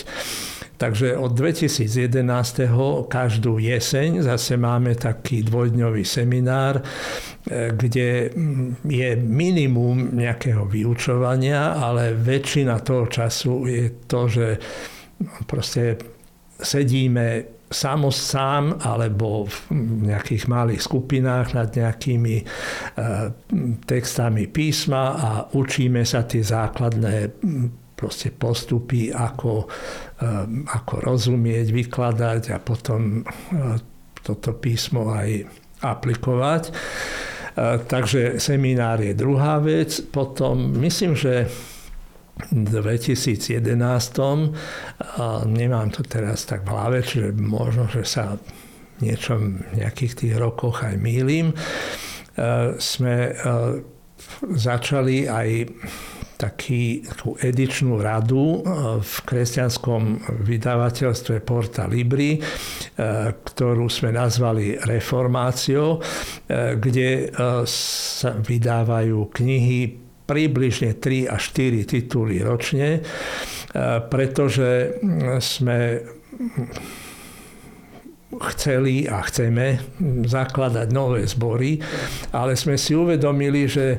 [0.78, 2.70] Takže od 2011.
[3.10, 8.30] každú jeseň zase máme taký dvojdňový seminár, e, kde
[8.86, 14.48] je minimum nejakého vyučovania, ale väčšina toho času je to, že
[15.50, 15.98] proste
[16.62, 19.58] sedíme samo sám alebo v
[20.08, 22.46] nejakých malých skupinách nad nejakými e,
[23.84, 27.16] textami písma a učíme sa tie základné
[27.98, 33.82] proste postupy, ako, eh, ako rozumieť, vykladať a potom eh,
[34.22, 35.50] toto písmo aj
[35.82, 36.64] aplikovať.
[36.70, 39.98] Eh, takže seminár je druhá vec.
[40.14, 41.50] Potom myslím, že
[42.54, 44.54] v 2011,
[45.50, 48.38] nemám to teraz tak v hlave, čiže možno, že sa
[49.02, 51.58] niečom v nejakých tých rokoch aj mýlim,
[52.78, 53.34] sme
[54.54, 55.50] začali aj
[56.38, 58.70] taký, takú edičnú radu e,
[59.02, 60.02] v kresťanskom
[60.46, 62.42] vydavateľstve Porta Libri, e,
[63.34, 66.00] ktorú sme nazvali Reformáciou, e,
[66.78, 67.34] kde
[67.66, 69.80] sa vydávajú knihy
[70.28, 73.00] približne 3 až 4 tituly ročne,
[74.12, 75.00] pretože
[75.40, 76.04] sme
[78.28, 79.80] chceli a chceme
[80.28, 81.80] zakladať nové zbory,
[82.36, 83.96] ale sme si uvedomili, že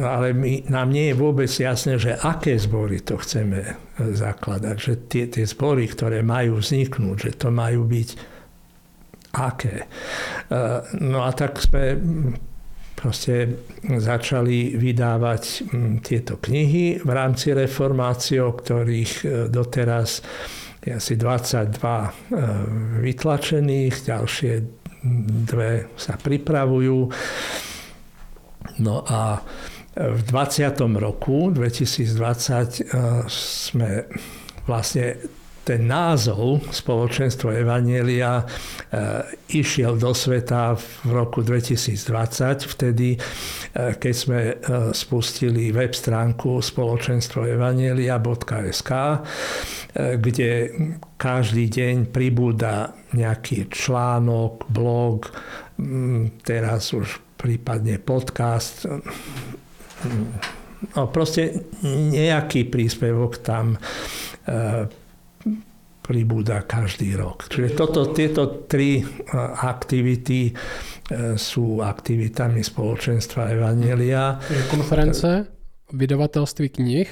[0.00, 5.24] ale my, nám nie je vôbec jasné, že aké zbory to chceme zakladať, že tie,
[5.28, 8.08] tie zbory, ktoré majú vzniknúť, že to majú byť
[9.36, 9.84] aké.
[9.84, 9.86] E,
[11.04, 12.00] no a tak sme
[12.96, 15.68] proste začali vydávať
[16.00, 20.24] tieto knihy v rámci reformácie, o ktorých e, doteraz
[20.86, 22.10] je asi 22 e,
[23.02, 24.52] vytlačených, ďalšie
[25.50, 26.98] dve sa pripravujú.
[28.86, 29.42] No a
[29.96, 31.02] v 20.
[31.02, 33.90] roku, 2020, e, sme
[34.66, 35.18] vlastne
[35.66, 38.44] ten názov spoločenstvo Evanielia e,
[39.58, 43.18] išiel do sveta v roku 2020, vtedy, e,
[43.98, 44.54] keď sme e,
[44.94, 49.18] spustili web stránku spoločenstvo evanielia.sk, e,
[50.22, 50.50] kde
[51.18, 55.34] každý deň pribúda nejaký článok, blog,
[56.46, 58.86] teraz už prípadne podcast,
[60.94, 63.78] no proste nejaký príspevok tam e,
[66.06, 67.50] pribúda každý rok.
[67.50, 69.04] Čiže toto, tieto tri e,
[69.58, 70.52] aktivity e,
[71.34, 74.38] sú aktivitami spoločenstva Evangelia.
[74.70, 75.50] Konference,
[75.92, 77.10] vydavatelství knih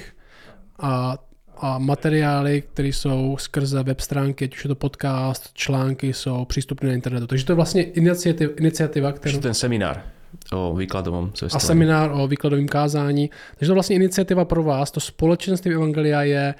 [0.79, 1.19] a,
[1.57, 6.89] a materiály, které jsou skrze web stránky, ať už je to podcast, články, jsou přístupné
[6.89, 7.27] na internetu.
[7.27, 9.39] Takže to je vlastně iniciativa, iniciativa kterou...
[9.39, 10.14] ten seminár.
[10.53, 13.29] O výkladovom A seminár o výkladovém kázání.
[13.57, 16.55] Takže to vlastně iniciativa pro vás, to společenství Evangelia je,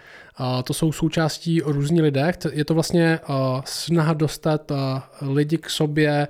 [0.63, 2.33] to jsou součástí různí lidé.
[2.51, 3.19] Je to vlastně
[3.65, 4.71] snaha dostat
[5.21, 6.27] lidi k sobě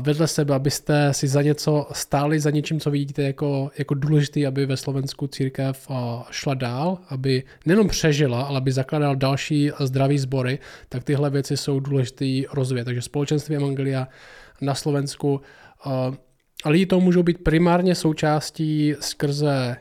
[0.00, 4.66] vedle sebe, abyste si za něco stáli, za něčím, co vidíte jako, jako důležitý, aby
[4.66, 5.88] ve Slovensku církev
[6.30, 10.58] šla dál, aby nejenom přežila, ale aby zakladal další zdravý sbory,
[10.88, 12.84] tak tyhle věci jsou důležité rozvíjet.
[12.84, 14.08] Takže společenství Evangelia
[14.60, 15.40] na Slovensku
[16.66, 19.76] a lidi to můžou být primárně součástí skrze,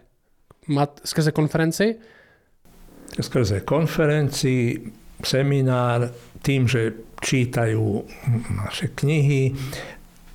[0.67, 1.95] mat, skrze konferenci?
[3.21, 4.81] Skrze konferenci,
[5.23, 6.93] seminár, tým, že
[7.25, 8.05] čítajú
[8.53, 9.57] naše knihy,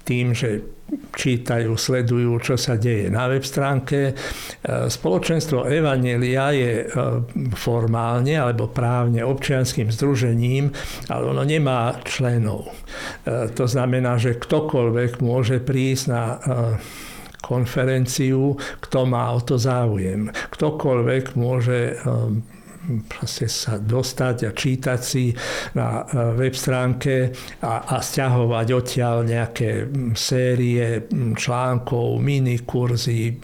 [0.03, 0.67] tým, že
[1.15, 4.11] čítajú, sledujú, čo sa deje na web stránke.
[4.11, 4.15] E,
[4.89, 6.87] spoločenstvo Evanelia je e,
[7.55, 10.71] formálne alebo právne občianským združením,
[11.11, 12.71] ale ono nemá členov.
[12.71, 16.23] E, to znamená, že ktokoľvek môže prísť na
[17.41, 20.31] konferenciu, kto má o to záujem.
[20.31, 21.99] Ktokoľvek môže
[23.09, 25.31] proste sa dostať a čítať si
[25.77, 27.29] na e, web stránke
[27.61, 31.05] a, a stiahovať odtiaľ nejaké série
[31.37, 33.37] článkov, minikurzy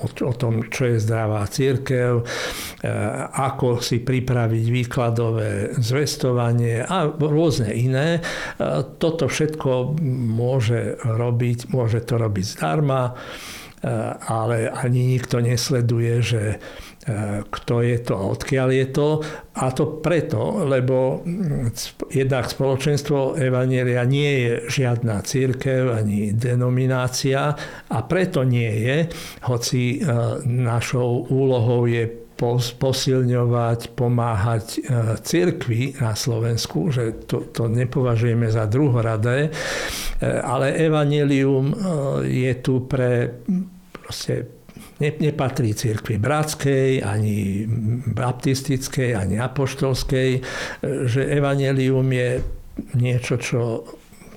[0.00, 2.24] o, o tom, čo je zdravá církev, e,
[3.36, 8.18] ako si pripraviť výkladové zvestovanie a rôzne iné.
[8.18, 8.20] E,
[8.96, 13.12] toto všetko môže robiť, môže to robiť zdarma,
[14.24, 16.93] ale ani nikto nesleduje, že E,
[17.50, 19.08] kto je to a odkiaľ je to.
[19.54, 21.22] A to preto, lebo
[22.10, 24.52] jednak spoločenstvo Evanielia nie je
[24.82, 27.54] žiadna církev ani denominácia
[27.86, 28.96] a preto nie je,
[29.46, 30.10] hoci e,
[30.48, 32.24] našou úlohou je
[32.74, 34.78] posilňovať, pomáhať e,
[35.22, 39.54] cirkvi na Slovensku, že to, to nepovažujeme za druhoradé,
[40.24, 41.70] ale evanelium
[42.26, 43.38] je tu pre
[43.92, 44.63] proste
[45.00, 47.66] nepatrí cirkvi bratskej, ani
[48.14, 50.30] baptistickej, ani apoštolskej,
[50.82, 52.30] že evanelium je
[52.94, 53.60] niečo, čo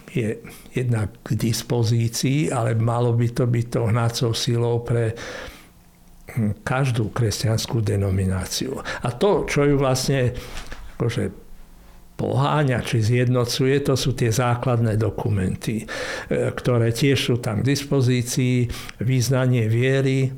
[0.10, 0.42] je
[0.74, 5.14] jednak k dispozícii, ale malo by to byť to hnacou silou pre
[6.66, 8.78] každú kresťanskú denomináciu.
[8.82, 10.34] A to, čo ju vlastne
[10.98, 11.47] akože
[12.18, 18.66] poháňa či zjednocuje, to sú tie základné dokumenty, e, ktoré tiež sú tam k dispozícii,
[19.06, 20.30] význanie viery e,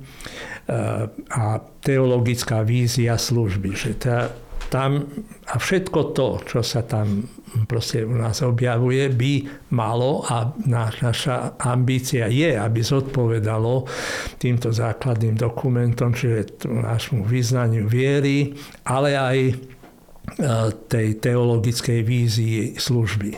[1.32, 1.46] a
[1.80, 3.72] teologická vízia služby.
[3.72, 4.28] Že tá,
[4.68, 5.08] tam,
[5.48, 7.26] a všetko to, čo sa tam
[7.66, 9.34] proste u nás objavuje, by
[9.74, 13.90] malo a naša ambícia je, aby zodpovedalo
[14.38, 18.54] týmto základným dokumentom, čiže nášmu význaniu viery,
[18.86, 19.38] ale aj
[20.88, 23.32] tej teologickej vízii služby.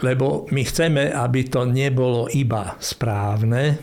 [0.00, 3.76] Lebo my chceme, aby to nebolo iba správne,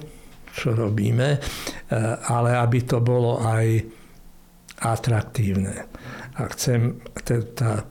[0.49, 1.38] čo robíme,
[2.26, 3.86] ale aby to bolo aj
[4.82, 5.86] atraktívne.
[6.38, 7.01] A chcem,
[7.53, 7.86] tá,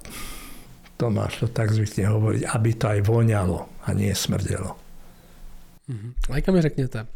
[0.97, 4.75] Tomáš to tak zvykne hovoriť, aby to aj voňalo a nie smrdelo.
[5.87, 6.13] Mm-hmm.
[6.31, 7.07] Lajka mi řekněte,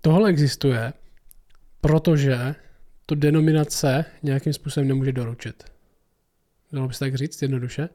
[0.00, 0.92] tohle existuje,
[1.80, 2.54] protože
[3.08, 5.64] to denominace nějakým způsobem nemůže doručit.
[6.72, 7.88] Dalo by se tak říct jednoduše.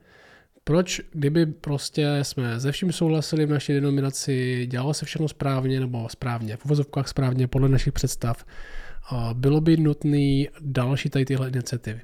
[0.64, 6.10] Proč, kdyby prostě jsme ze vším souhlasili v naší denominaci, dělalo se všechno správně nebo
[6.10, 8.46] správně, v uvozovkách správně podle našich představ,
[9.34, 12.02] bylo by nutné další tady tyhle iniciativy?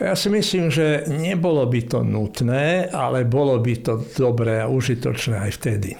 [0.00, 5.40] Ja si myslím, že nebolo by to nutné, ale bolo by to dobré a užitočné
[5.40, 5.96] aj vtedy.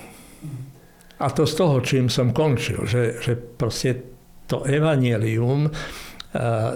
[1.19, 4.18] A to z toho, čím som končil, že, že proste
[4.49, 6.73] to evanelium eh,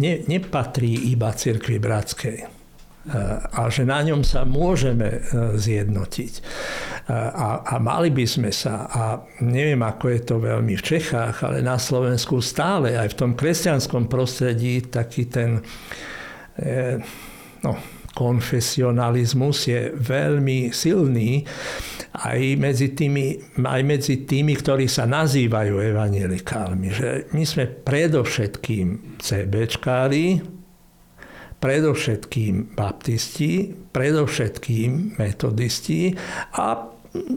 [0.00, 2.48] ne, nepatrí iba cirkvi bratskej eh,
[3.52, 5.22] a že na ňom sa môžeme eh,
[5.54, 6.34] zjednotiť.
[7.10, 11.58] A, a mali by sme sa, a neviem, ako je to veľmi v Čechách, ale
[11.58, 15.58] na Slovensku stále aj v tom kresťanskom prostredí taký ten
[17.66, 17.72] no,
[18.14, 21.46] konfesionalizmus je veľmi silný
[22.10, 26.88] aj medzi tými, aj medzi tými ktorí sa nazývajú evangelikálmi.
[26.90, 30.42] Že my sme predovšetkým CBčkári,
[31.60, 36.10] predovšetkým baptisti, predovšetkým metodisti
[36.56, 36.88] a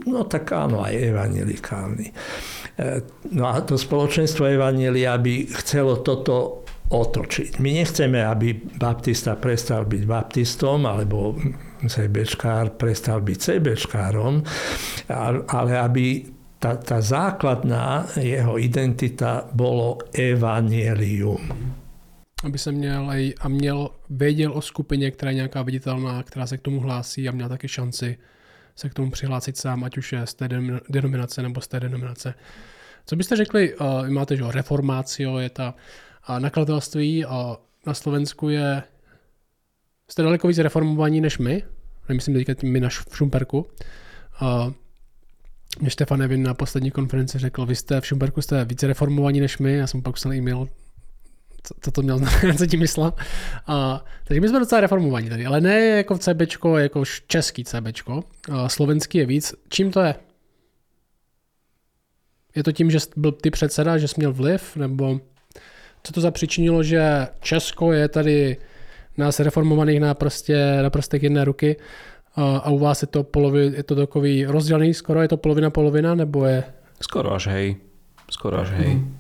[0.10, 2.08] no tak áno, aj evangelikálni.
[2.10, 2.14] E,
[3.36, 6.63] no a to spoločenstvo evangelia by chcelo toto
[6.94, 7.58] otočiť.
[7.58, 11.34] My nechceme, aby baptista prestal byť baptistom, alebo
[11.82, 14.46] CBčkár prestal byť CBčkárom,
[15.50, 16.06] ale aby
[16.62, 21.74] tá, tá základná jeho identita bolo evanielium.
[22.44, 26.62] aby se měl a měl, věděl o skupině, která je nějaká viditelná, která se k
[26.62, 28.18] tomu hlásí a měl taky šanci
[28.76, 30.48] se k tomu přihlásit sám, ať už je z té
[30.90, 32.34] denominace nebo z té denominace.
[33.06, 35.76] Co byste řekli, uh, máte, že reformácio je ta
[36.30, 38.84] uh, nakladatelství a na Slovensku je
[40.08, 41.64] jste daleko víc reformovaní než my,
[42.10, 43.68] nemyslím teďka my naš v Šumperku.
[44.42, 44.74] Uh,
[45.80, 49.58] mě Štefan Evin na poslední konferenci řekl, vy jste v Šumperku jste více reformovaní než
[49.58, 50.68] my, já jsem pak psal e-mail,
[51.82, 53.14] co, to měl znamenat, co tím myslel.
[53.68, 57.64] A, takže my jsme docela reformovaní tady, ale ne jako CBčko, jako český.
[58.52, 59.54] A slovenský je víc.
[59.70, 60.16] Čím to je?
[62.56, 65.20] Je to tím, že byl ty předseda, že jsi měl vliv, nebo
[66.04, 68.58] co to zapříčinilo, že Česko je tady
[69.18, 71.76] nás reformovaných na, prostě, na prostých jedné ruky
[72.36, 76.16] a u vás je to, polovi, je to takový rozdělený skoro, je to polovina polovina,
[76.16, 76.64] nebo je...
[77.02, 77.76] Skoro až hej.
[78.32, 78.96] Skoro až hej.
[78.96, 79.18] Mm.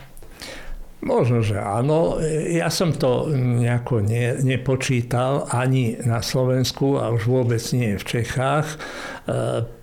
[1.03, 2.15] Možno, že áno.
[2.47, 8.67] Ja som to nejako ne, nepočítal ani na Slovensku a už vôbec nie v Čechách,
[8.71, 8.77] e,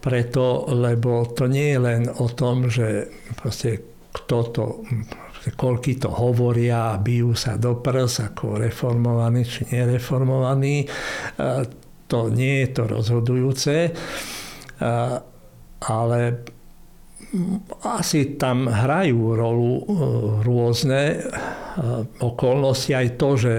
[0.00, 3.84] preto, lebo to nie je len o tom, že proste
[4.16, 4.64] kto to
[5.48, 10.84] koľky to hovoria a bijú sa do prs ako reformovaní či nereformovaní.
[10.84, 10.86] E,
[12.04, 13.90] to nie je to rozhodujúce, e,
[15.80, 16.20] ale
[17.86, 19.84] asi tam hrajú rolu e,
[20.44, 21.02] rôzne
[22.20, 23.54] okolnosti, aj to, že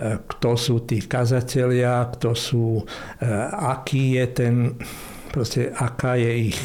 [0.00, 2.78] kto sú tí kazatelia, kto sú,
[3.58, 4.54] aký je ten,
[5.34, 6.60] proste aká je ich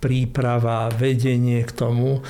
[0.00, 2.24] príprava, vedenie k tomu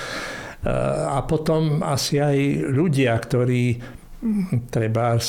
[0.64, 2.38] a potom asi aj
[2.72, 3.76] ľudia, ktorí
[4.24, 5.20] hm, treba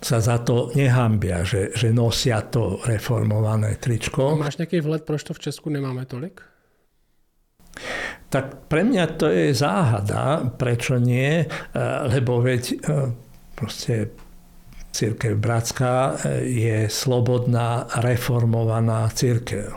[0.00, 4.32] sa za to nehambia, že, že nosia to reformované tričko.
[4.36, 6.40] Máš nejaký vlet, proč to v Česku nemáme tolik?
[8.32, 11.46] Tak pre mňa to je záhada, prečo nie, e,
[12.08, 12.76] lebo veď e,
[13.58, 14.14] proste
[14.90, 19.74] církev Bratská e, je slobodná, reformovaná církev.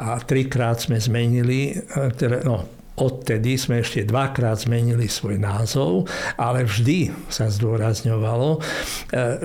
[0.00, 1.76] A trikrát sme zmenili,
[2.16, 8.60] teda, no Odtedy sme ešte dvakrát zmenili svoj názov, ale vždy sa zdôrazňovalo, e,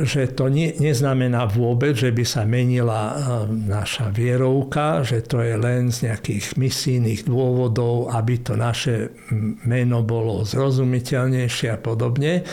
[0.04, 3.16] že to nie, neznamená vôbec, že by sa menila e,
[3.48, 9.16] naša vierovka, že to je len z nejakých misijných dôvodov, aby to naše
[9.64, 12.43] meno bolo zrozumiteľnejšie a podobne.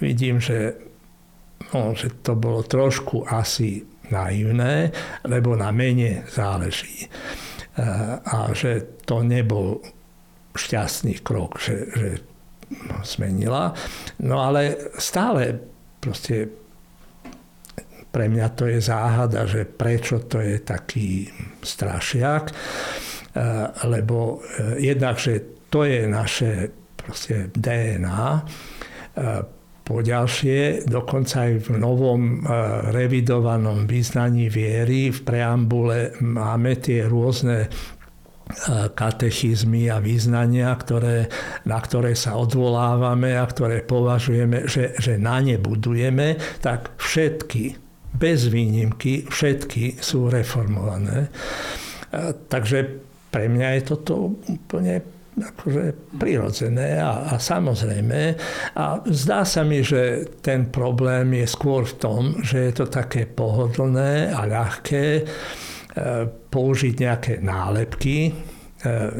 [0.00, 0.80] Vidím, že,
[1.76, 4.92] no, že to bolo trošku asi naivné,
[5.24, 7.08] lebo na mene záleží
[8.24, 9.82] a že to nebol
[10.54, 12.10] šťastný krok, že, že
[13.02, 13.74] zmenila.
[14.22, 15.58] No ale stále
[15.98, 16.48] proste
[18.14, 21.26] pre mňa to je záhada, že prečo to je taký
[21.58, 22.54] strašiak,
[23.90, 28.46] lebo e, jednak, že to je naše proste DNA,
[29.84, 32.48] Poďalšie, dokonca aj v novom e,
[32.88, 37.68] revidovanom význaní viery v preambule máme tie rôzne e,
[38.96, 41.28] katechizmy a význania, ktoré,
[41.68, 47.76] na ktoré sa odvolávame a ktoré považujeme, že, že na ne budujeme, tak všetky,
[48.16, 51.28] bez výnimky, všetky sú reformované.
[52.08, 55.04] E, takže pre mňa je toto úplne
[55.34, 58.20] akože prirodzené a, a samozrejme.
[58.78, 63.26] A zdá sa mi, že ten problém je skôr v tom, že je to také
[63.26, 65.22] pohodlné a ľahké e,
[66.30, 68.32] použiť nejaké nálepky e,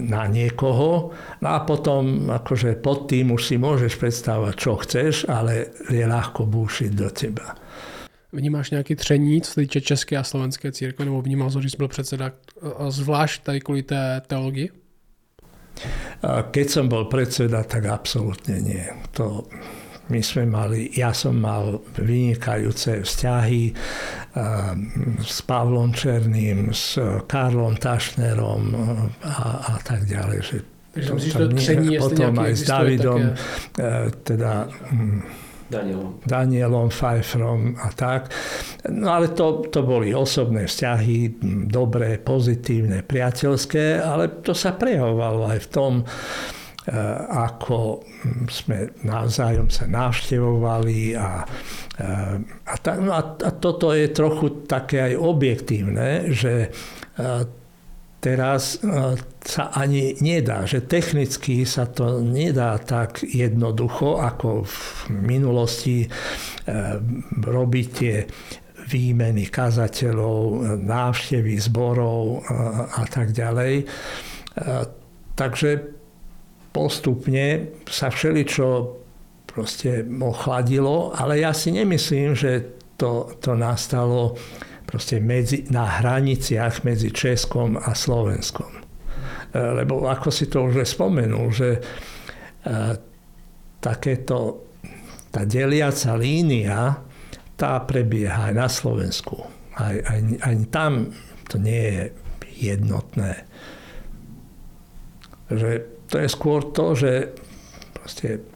[0.06, 1.10] na niekoho
[1.42, 6.46] no a potom akože pod tým už si môžeš predstavovať, čo chceš, ale je ľahko
[6.46, 7.58] búšiť do teba.
[8.34, 11.88] Vnímáš nějaký tření, co se týče české a slovenské církve, nebo vnímal, že jsi byl
[11.88, 12.32] předseda
[12.88, 14.83] zvlášť tady kvůli té teologii?
[16.24, 18.84] Keď som bol predseda, tak absolútne nie.
[19.18, 19.44] To
[20.08, 23.72] my sme mali, ja som mal vynikajúce vzťahy
[25.24, 28.62] s Pavlom Černým, s Karlom Tašnerom
[29.24, 30.38] a, a tak ďalej.
[30.44, 30.56] Že
[30.94, 34.14] to, to, to nie, potom aj s Davidom, také...
[34.22, 34.52] teda
[34.92, 36.20] hm, Danielom.
[36.28, 38.28] Danielom Pfeifferom a tak.
[38.92, 45.58] No ale to, to boli osobné vzťahy, dobré, pozitívne, priateľské, ale to sa prejavovalo aj
[45.64, 46.04] v tom, e,
[47.32, 48.04] ako
[48.52, 51.48] sme navzájom sa navštevovali a,
[51.96, 52.06] e,
[52.44, 57.63] a, tak, no a, a toto je trochu také aj objektívne, že e,
[58.24, 64.80] teraz e, sa ani nedá, že technicky sa to nedá tak jednoducho, ako v
[65.12, 66.08] minulosti e,
[67.36, 68.24] robiť tie
[68.84, 72.36] výmeny kazateľov, návštevy zborov e,
[72.96, 73.84] a tak ďalej.
[75.34, 75.70] Takže
[76.70, 78.68] postupne sa všeličo
[79.50, 84.38] proste ochladilo, ale ja si nemyslím, že to, to nastalo
[84.84, 88.70] proste medzi, na hraniciach medzi Českom a Slovenskom.
[88.70, 91.80] E, lebo ako si to už spomenul, že e,
[93.80, 94.68] takéto,
[95.28, 97.02] tá deliaca línia,
[97.58, 99.36] tá prebieha aj na Slovensku.
[99.74, 101.10] Aj, aj, aj tam
[101.50, 102.02] to nie je
[102.54, 103.46] jednotné.
[105.50, 105.70] Že
[106.08, 107.12] to je skôr to, že
[107.92, 108.53] proste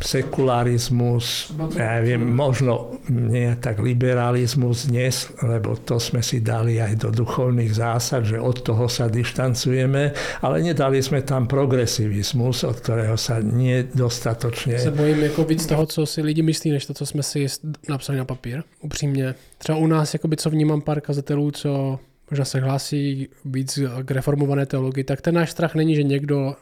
[0.00, 7.08] sekularizmus, ja viem, možno nie tak liberalizmus dnes, lebo to sme si dali aj do
[7.12, 13.44] duchovných zásad, že od toho sa dištancujeme, ale nedali sme tam progresivizmus, od ktorého sa
[13.44, 14.78] nedostatočne...
[14.78, 17.46] Se bojím jako víc toho, co si lidi myslí, než to, co jsme si
[17.88, 18.62] napsali na papír.
[18.80, 19.34] Upřímně.
[19.58, 21.98] Třeba u nás, jakoby, co vnímám pár kazatelů, co
[22.30, 26.54] možná se hlásí víc k reformované teologii, tak ten náš strach není, že někdo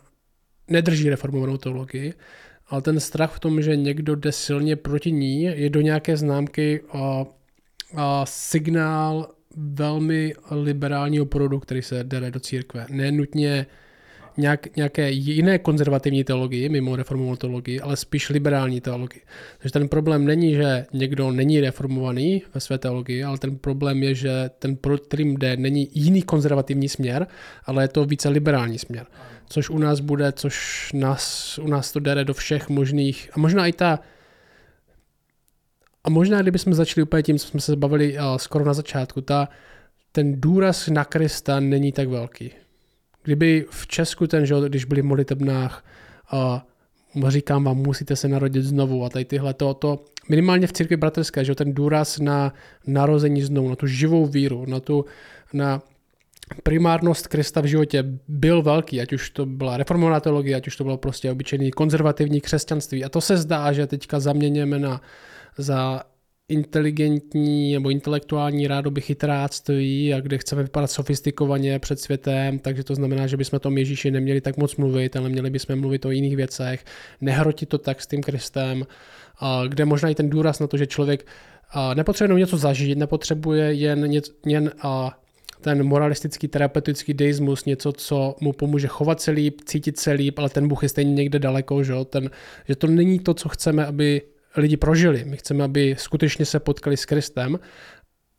[0.69, 2.15] nedrží reformovanou teologii,
[2.69, 6.81] ale ten strach v tom, že někdo jde silně proti ní, je do nějaké známky
[6.93, 7.25] a,
[7.97, 12.87] a signál velmi liberálního porodu, který se jde do církve.
[12.91, 13.67] Nenutně
[14.37, 19.23] nějak, nějaké jiné konzervativní teologii, mimo reformovanou teologii, ale spíš liberální teologii.
[19.59, 24.15] Takže ten problém není, že někdo není reformovaný ve své teologii, ale ten problém je,
[24.15, 27.27] že ten, pro kterým jde, není jiný konzervativní směr,
[27.65, 29.07] ale je to více liberální směr.
[29.49, 33.67] Což u nás bude, což nás, u nás to jde do všech možných, a možná
[33.67, 34.01] i ta
[36.05, 39.49] a možná, kdybychom začali úplně tím, co jsme se bavili uh, skoro na začátku, ta,
[40.13, 42.51] ten důraz na Krista není tak velký.
[43.23, 45.85] Kdyby v Česku ten, že když byli v modlitebnách,
[46.31, 46.67] a
[47.29, 51.45] říkám vám, musíte se narodit znovu a tady tyhle to, to minimálně v církvi bratrské,
[51.45, 52.55] že ten důraz na
[52.87, 55.05] narození znovu, na tu živou víru, na tu,
[55.53, 55.83] na
[56.63, 60.85] primárnost Krista v životě byl velký, ať už to byla reformovaná teologie, ať už to
[60.85, 63.05] bylo prostě obyčejný konzervativní křesťanství.
[63.05, 65.01] A to se zdá, že teďka zaměněme na,
[65.59, 66.03] za
[66.49, 73.27] inteligentní nebo intelektuální rádoby chytráctví a kde chceme vypadat sofistikovaně před světem, takže to znamená,
[73.27, 76.85] že bychom tom Ježíši neměli tak moc mluvit, ale měli bychom mluvit o jiných věcech,
[77.21, 78.87] nehrotit to tak s tím Kristem,
[79.69, 81.27] kde možná i ten důraz na to, že člověk
[81.95, 84.11] nepotřebuje něco zažít, nepotřebuje jen,
[84.47, 84.73] jen
[85.61, 90.49] ten moralistický terapeutický deismus, něco, co mu pomůže chovat se líp, cítit se líp, ale
[90.49, 92.31] ten Bůh je stejně někde daleko, že, ten,
[92.69, 94.23] že to není to, co chceme, aby
[94.57, 95.25] lidi prožili.
[95.25, 97.59] My chceme, aby skutečně se potkali s Kristem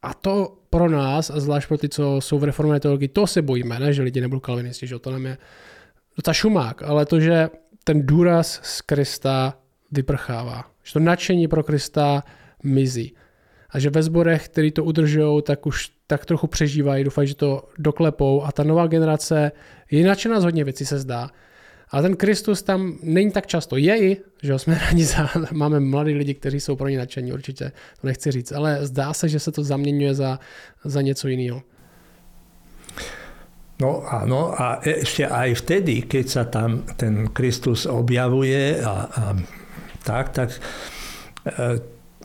[0.01, 3.41] a to pro nás, a zvlášť pro ty, co jsou v reformové teologii, to se
[3.41, 5.37] bojíme, ne, že lidi nebudou kalvinisti, že to nám je
[6.15, 7.49] docela šumák, ale to, že
[7.83, 9.57] ten důraz z Krista
[9.91, 12.23] vyprchává, že to nadšení pro Krista
[12.63, 13.15] mizí.
[13.69, 17.69] A že ve sborech, který to udržují, tak už tak trochu přežívají, doufají, že to
[17.77, 18.43] doklepou.
[18.43, 19.51] A ta nová generace
[19.91, 21.29] je nadšená z hodně věcí, se zdá,
[21.89, 23.77] ale ten Kristus tam není tak často.
[23.77, 27.71] Je i, že jsme rádi za, máme mladí lidi, kteří jsou pro ně nadšení, určitě,
[28.01, 30.39] to nechci říct, ale zdá se, že se to zaměňuje za,
[30.85, 31.61] za něco jiného.
[33.79, 39.23] No áno, a ešte aj vtedy, keď sa tam ten Kristus objavuje a, a
[40.03, 41.79] tak, tak e,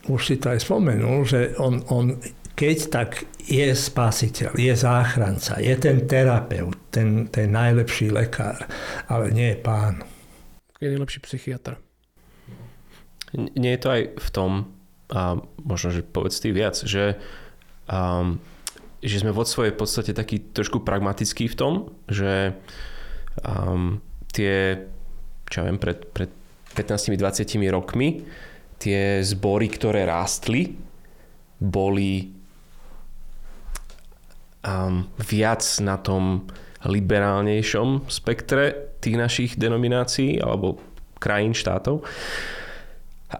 [0.07, 2.17] už si to aj spomenul, že on, on
[2.55, 3.09] keď tak
[3.45, 8.65] je spasiteľ, je záchranca, je ten terapeut, ten, ten najlepší lekár,
[9.11, 10.01] ale nie je pán.
[10.79, 11.77] Je najlepší psychiatr.
[13.35, 14.51] Nie je to aj v tom,
[15.11, 17.19] a možno, že povedz ty viac, že,
[17.91, 18.39] um,
[19.03, 21.73] že sme vo svojej podstate taký trošku pragmatický v tom,
[22.07, 22.55] že
[23.43, 23.99] um,
[24.31, 24.87] tie,
[25.51, 26.31] čo ja viem, pred, pred
[26.73, 27.19] 15-20
[27.69, 28.23] rokmi
[28.79, 30.75] tie zbory, ktoré rástli,
[31.59, 32.35] boli
[34.65, 36.45] um, viac na tom
[36.85, 40.77] liberálnejšom spektre tých našich denominácií alebo
[41.17, 42.05] krajín, štátov.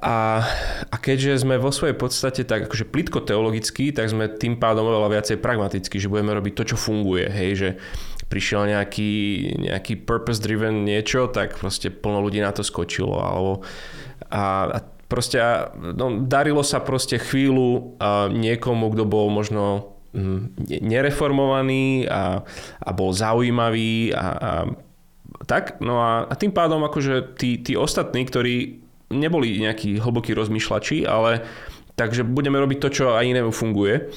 [0.01, 0.41] A,
[0.89, 5.21] a keďže sme vo svojej podstate tak akože plitko teologicky, tak sme tým pádom oveľa
[5.21, 7.29] viacej pragmaticky, že budeme robiť to, čo funguje.
[7.29, 7.69] Hej, že
[8.25, 9.13] prišiel nejaký,
[9.61, 13.21] nejaký purpose-driven niečo, tak proste plno ľudí na to skočilo.
[13.21, 13.61] Alebo,
[14.33, 15.37] a, a proste
[15.75, 19.95] no, darilo sa proste chvíľu a niekomu, kto bol možno
[20.65, 22.39] nereformovaný a,
[22.79, 24.51] a bol zaujímavý a, a
[25.43, 25.83] tak.
[25.83, 28.79] No a, a tým pádom akože tí, tí ostatní, ktorí
[29.11, 31.43] neboli nejakí hlbokí rozmýšľači, ale
[31.99, 34.09] takže budeme robiť to, čo aj inému funguje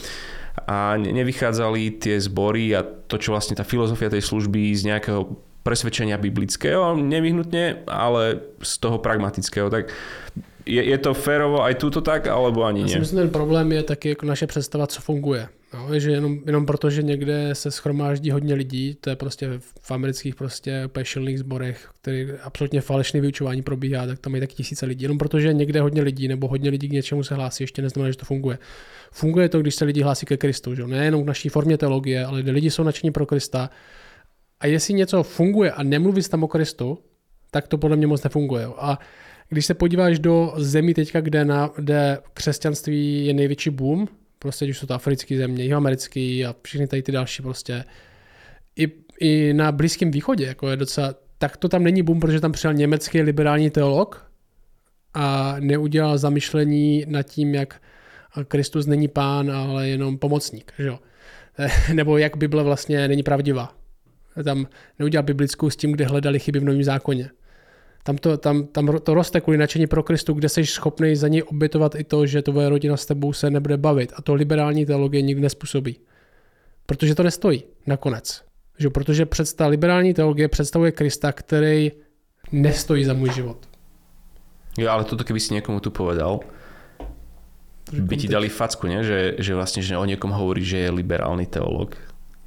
[0.66, 6.16] a nevychádzali tie zbory a to, čo vlastne tá filozofia tej služby z nejakého presvedčenia
[6.16, 9.68] biblického, nevyhnutne, ale z toho pragmatického.
[9.68, 9.92] Tak
[10.68, 13.82] je, je to férovo aj túto tak, alebo ani Já si myslím, ten problém je
[13.82, 15.48] taky jako naše představa, co funguje.
[15.74, 19.50] No, že jenom, jenom proto, že někde se schromáždí hodně lidí, to je prostě
[19.80, 24.86] v amerických prostě šilných zborech, který absolutně falešné vyučování probíhá, tak tam mají tak tisíce
[24.86, 25.02] lidí.
[25.02, 28.10] Jenom proto, že někde hodně lidí nebo hodně lidí k něčemu se hlásí, ještě neznamená,
[28.10, 28.58] že to funguje.
[29.12, 30.86] Funguje to, když se lidi hlásí ke Kristu, že?
[30.86, 33.70] nejenom k naší formě teologie, ale kde lidi jsou nadšení pro Krista.
[34.60, 36.98] A jestli něco funguje a nemluví tam o Kristu,
[37.50, 38.66] tak to podle mě moc nefunguje.
[38.76, 38.98] A
[39.48, 44.78] když se podíváš do zemí teďka, kde, na, kde křesťanství je největší boom, prostě když
[44.78, 47.84] jsou to africké země, jihoamerický a všechny tady ty další prostě,
[48.76, 52.52] i, i na Blízkém východě, jako je docela, tak to tam není boom, protože tam
[52.52, 54.30] přijel německý liberální teolog
[55.14, 57.80] a neudělal zamyšlení nad tím, jak
[58.48, 60.98] Kristus není pán, ale jenom pomocník, že jo?
[61.92, 63.74] Nebo jak Bible vlastně není pravdivá.
[64.44, 64.66] Tam
[64.98, 67.30] neudělal biblickou s tím, kde hledali chyby v Novém zákoně.
[68.08, 71.42] Tam to, tam, tam to roste kvůli nadšení pro Kristu, kde jsi schopný za něj
[71.42, 74.12] obětovat i to, že tvoje rodina s tebou se nebude bavit.
[74.16, 76.00] A to liberální teologie nikdy nespůsobí.
[76.86, 78.44] Protože to nestojí nakonec.
[78.78, 78.90] Že?
[78.90, 81.92] Protože předsta, liberální teologie představuje Krista, který
[82.52, 83.68] nestojí za můj život.
[84.78, 86.40] Jo, ale toto keby si niekomu tu povedal,
[87.92, 89.04] by ti dali facku, nie?
[89.04, 91.92] Že, že vlastne, že o niekom hovorí, že je liberálny teológ.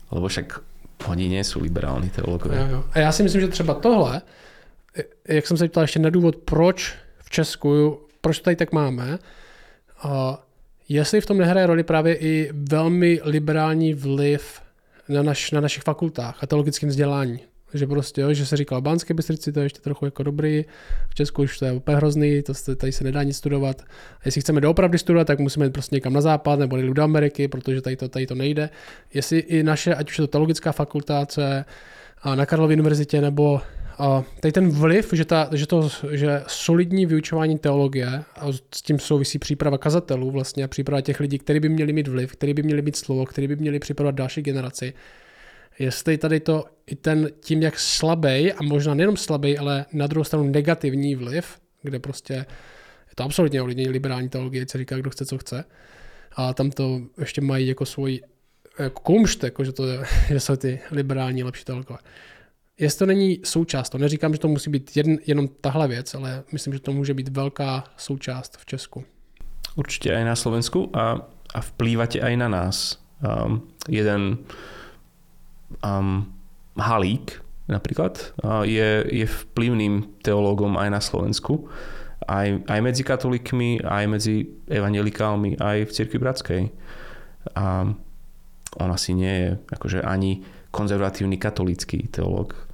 [0.10, 0.58] Lebo však
[1.06, 2.82] oni nie sú liberálni teológovia.
[2.94, 4.22] A já si myslím, že třeba tohle,
[5.28, 9.20] jak jsem se ptal ještě na důvod, proč v Česku, proč to tady tak máme,
[10.02, 10.44] a
[10.90, 14.62] jestli v tom nehraje roli právě i velmi liberální vliv
[15.10, 17.40] na, naš, na našich fakultách a teologickém vzdělání.
[17.74, 20.66] Že prostě, jo, že se říkalo Banské Bystrici, to je ještě trochu jako dobrý,
[21.10, 23.82] v Česku už to je úplně hrozný, to se, tady se nedá nic studovat.
[24.18, 27.04] A jestli chceme doopravdy studovat, tak musíme jít prostě někam na západ nebo jít do
[27.04, 28.70] Ameriky, protože tady to, tady to nejde.
[29.14, 31.66] Jestli i naše, ať už je to teologická fakulta, co je
[32.36, 33.62] na Karlově univerzitě, nebo
[34.40, 39.40] tady ten vliv, že, ta, že, to, že solidní vyučování teologie a s tím souvisí
[39.40, 42.82] příprava kazatelů vlastně a příprava těch lidí, kteří by měli mít vliv, kteří by měli
[42.82, 44.94] mít slovo, kteří by měli připravovat další generaci,
[45.80, 50.24] jestli tady to i ten tím, jak slabý a možná nejenom slabý, ale na druhou
[50.24, 55.26] stranu negativní vliv, kde prostě je to absolutně ovlivnění liberální teologie, co říká, kdo chce,
[55.26, 55.64] co chce.
[56.36, 58.22] A tam to ještě mají jako svůj
[58.80, 59.84] jako kumšt, jako že, to,
[60.28, 62.00] že jsou ty liberální lepší teologové.
[62.82, 66.44] Jestli to není součást, to neříkám, že to musí být jen, jenom tahle věc, ale
[66.52, 69.06] myslím, že to může být velká součást v Česku.
[69.78, 73.00] Určite aj na Slovensku a, a vplývate aj na nás.
[73.22, 74.44] Um, jeden
[75.86, 76.28] um,
[76.76, 81.70] Halík napríklad uh, je, je vplyvným teológom aj na Slovensku.
[82.28, 86.62] Aj, aj medzi katolíkmi, aj medzi evangelikálmi, aj v cirkvi bratskej.
[87.56, 87.94] A
[88.76, 90.42] on asi nie je akože ani
[90.74, 92.71] konzervatívny katolícky teológ.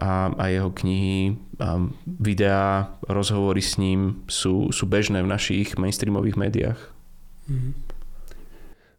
[0.00, 6.34] A, a jeho knihy, a videá, rozhovory s ním sú, sú bežné v našich mainstreamových
[6.34, 6.80] médiách.
[7.46, 7.72] Mm-hmm.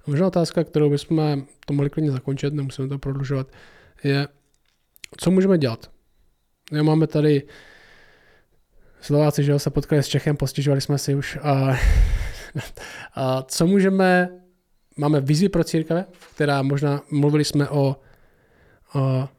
[0.08, 3.48] Možná otázka, kterou bychom to mohli klidně zakončit, nemusíme to prodlužovat,
[4.04, 4.28] je,
[5.18, 5.91] co můžeme dělat?
[6.72, 7.43] Jo, máme tady
[9.02, 11.38] Slováci, že se potkali s Čechem, postižovali jsme si už.
[11.41, 11.78] A,
[13.16, 14.30] a co můžeme,
[14.98, 17.96] máme vizi pro církve, která možná, mluvili jsme o,
[18.96, 19.30] o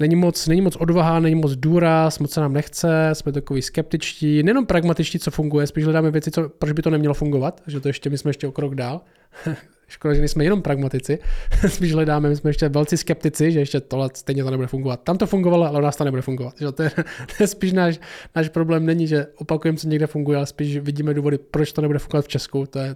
[0.00, 4.42] není moc, není moc odvaha, není moc důraz, moc se nám nechce, jsme takový skeptičtí,
[4.42, 7.88] nejenom pragmatičtí, co funguje, spíš hledáme věci, co, proč by to nemělo fungovat, že to
[7.88, 9.00] ještě, my jsme ještě o krok dál.
[9.88, 11.18] Škoda, že nejsme jenom pragmatici,
[11.68, 15.00] spíš hledáme, my jsme ještě velcí skeptici, že ještě tohle stejně to nebude fungovat.
[15.04, 16.54] Tam to fungovalo, ale u nás to nebude fungovat.
[16.60, 16.90] Že to, je,
[17.36, 18.00] to je spíš náš,
[18.36, 21.98] náš problém není, že opakujeme, co někde funguje, ale spíš vidíme důvody, proč to nebude
[21.98, 22.94] fungovat v Česku, to je,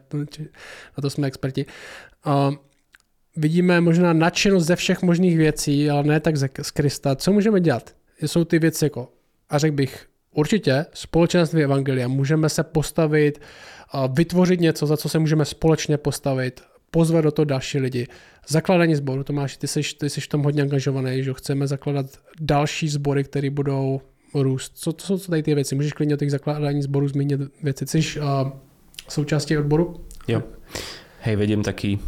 [0.98, 1.66] na to jsme experti.
[2.26, 2.54] Uh,
[3.36, 7.16] vidíme možná nadšenost ze všech možných věcí, ale ne tak z Krista.
[7.16, 7.94] Co můžeme dělat?
[8.22, 9.08] Jsou ty věci jako,
[9.50, 12.08] a řekl bych, určitě společenství Evangelia.
[12.08, 13.40] Můžeme se postavit,
[14.12, 16.60] vytvořit něco, za co se můžeme společně postavit,
[16.90, 18.06] pozvat do toho další lidi.
[18.48, 22.06] Zakládání sboru, Tomáš, ty jsi, ty jsi v tom hodně angažovaný, že chceme zakládat
[22.40, 24.00] další sbory, které budou
[24.34, 24.72] růst.
[24.74, 25.74] Co to jsou tady ty věci?
[25.74, 27.86] Můžeš klidně o těch zakládání sboru zmínit věci?
[27.86, 28.24] Jsi uh,
[29.08, 30.04] součástí odboru?
[30.28, 30.42] Jo.
[31.20, 31.98] Hej, vediem taký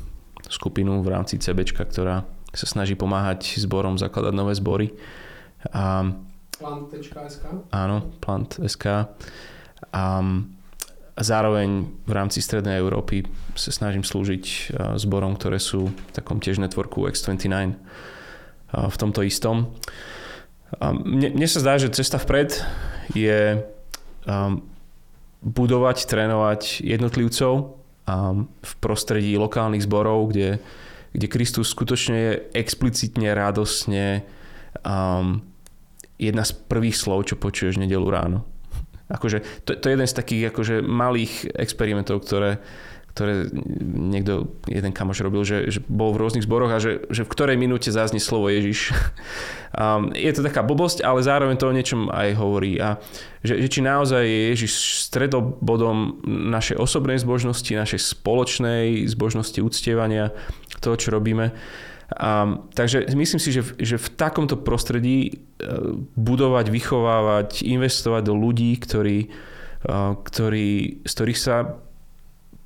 [0.48, 2.24] skupinu v rámci CBčka, ktorá
[2.56, 4.96] sa snaží pomáhať zborom zakladať nové zbory.
[5.72, 6.08] A,
[6.56, 7.44] plant.sk?
[7.74, 8.84] Áno, plant.sk.
[8.86, 10.04] A,
[11.16, 11.68] a zároveň
[12.04, 17.76] v rámci Strednej Európy sa snažím slúžiť zborom, ktoré sú v takom tiež networku X29
[18.72, 19.72] v tomto istom.
[20.82, 22.58] A mne, mne sa zdá, že cesta vpred
[23.14, 23.62] je
[24.26, 24.60] um,
[25.46, 27.75] budovať, trénovať jednotlivcov
[28.42, 30.62] v prostredí lokálnych zborov, kde,
[31.10, 34.22] kde Kristus skutočne je explicitne, radosne
[34.86, 35.42] um,
[36.14, 38.46] jedna z prvých slov, čo počuješ nedelu ráno.
[39.06, 42.58] Akože to, to je jeden z takých akože malých experimentov, ktoré,
[43.16, 43.48] ktoré
[43.96, 47.56] niekto, jeden kamoš robil, že, že bol v rôznych zboroch a že, že v ktorej
[47.56, 48.92] minúte zaznie slovo Ježiš.
[49.76, 52.80] Um, je to taká blbosť, ale zároveň to o niečom aj hovorí.
[52.80, 52.96] A
[53.44, 54.72] že, že či naozaj je Ježiš
[55.04, 60.32] stredobodom našej osobnej zbožnosti, našej spoločnej zbožnosti uctievania,
[60.80, 61.52] toho, čo robíme.
[62.08, 68.80] Um, takže myslím si, že, že v takomto prostredí uh, budovať, vychovávať, investovať do ľudí,
[68.80, 71.84] ktorí, uh, ktorí, z ktorých sa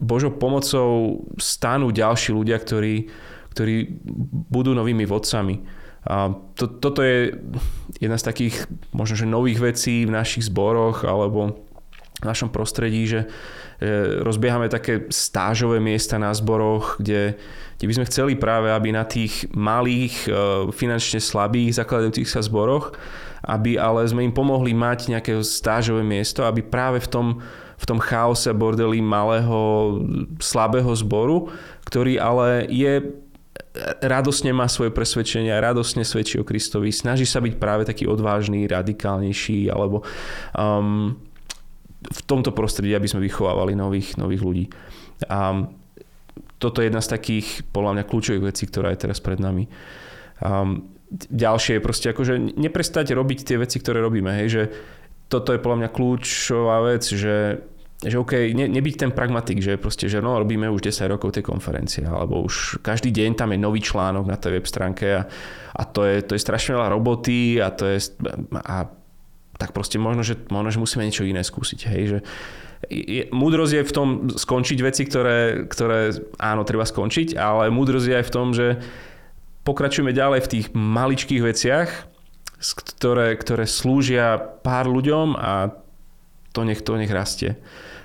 [0.01, 3.07] Božou pomocou stanú ďalší ľudia, ktorí,
[3.53, 4.01] ktorí
[4.49, 5.61] budú novými vodcami.
[6.09, 7.37] A to, toto je
[8.01, 8.65] jedna z takých
[8.97, 11.61] možno, že nových vecí v našich zboroch alebo
[12.21, 13.29] v našom prostredí, že
[14.21, 17.41] rozbiehame také stážové miesta na zboroch, kde,
[17.81, 20.31] kde by sme chceli práve, aby na tých malých, e,
[20.69, 22.93] finančne slabých, zakladajúcich sa zboroch,
[23.49, 27.27] aby ale sme im pomohli mať nejaké stážové miesto, aby práve v tom
[27.81, 29.97] v tom chaose bordeli malého,
[30.37, 31.49] slabého zboru,
[31.89, 33.09] ktorý ale je
[34.05, 39.73] radosne má svoje presvedčenia, radosne svedčí o Kristovi, snaží sa byť práve taký odvážny, radikálnejší,
[39.73, 40.03] alebo
[40.53, 41.17] um,
[42.01, 44.65] v tomto prostredí, aby sme vychovávali nových, nových ľudí.
[45.29, 45.69] A
[46.61, 49.69] toto je jedna z takých, podľa mňa, kľúčových vecí, ktorá je teraz pred nami.
[50.41, 50.93] Um,
[51.33, 54.33] ďalšie je proste akože neprestať robiť tie veci, ktoré robíme.
[54.45, 54.63] Hej, že
[55.31, 57.63] toto je podľa mňa kľúčová vec, že
[58.01, 61.45] že OK, ne, nebyť ten pragmatik, že proste, že no, robíme už 10 rokov tej
[61.45, 65.29] konferencie, alebo už každý deň tam je nový článok na tej web stránke a,
[65.77, 68.01] a to, je, to je strašne veľa roboty a to je
[68.57, 68.89] a
[69.61, 72.19] tak proste možno, že, možno, že musíme niečo iné skúsiť, hej, že
[72.89, 78.17] je, múdrosť je v tom skončiť veci, ktoré, ktoré áno, treba skončiť, ale múdrosť je
[78.17, 78.81] aj v tom, že
[79.69, 81.89] pokračujeme ďalej v tých maličkých veciach,
[82.97, 85.77] ktoré, ktoré slúžia pár ľuďom a
[86.57, 87.61] to nech, to nech rastie.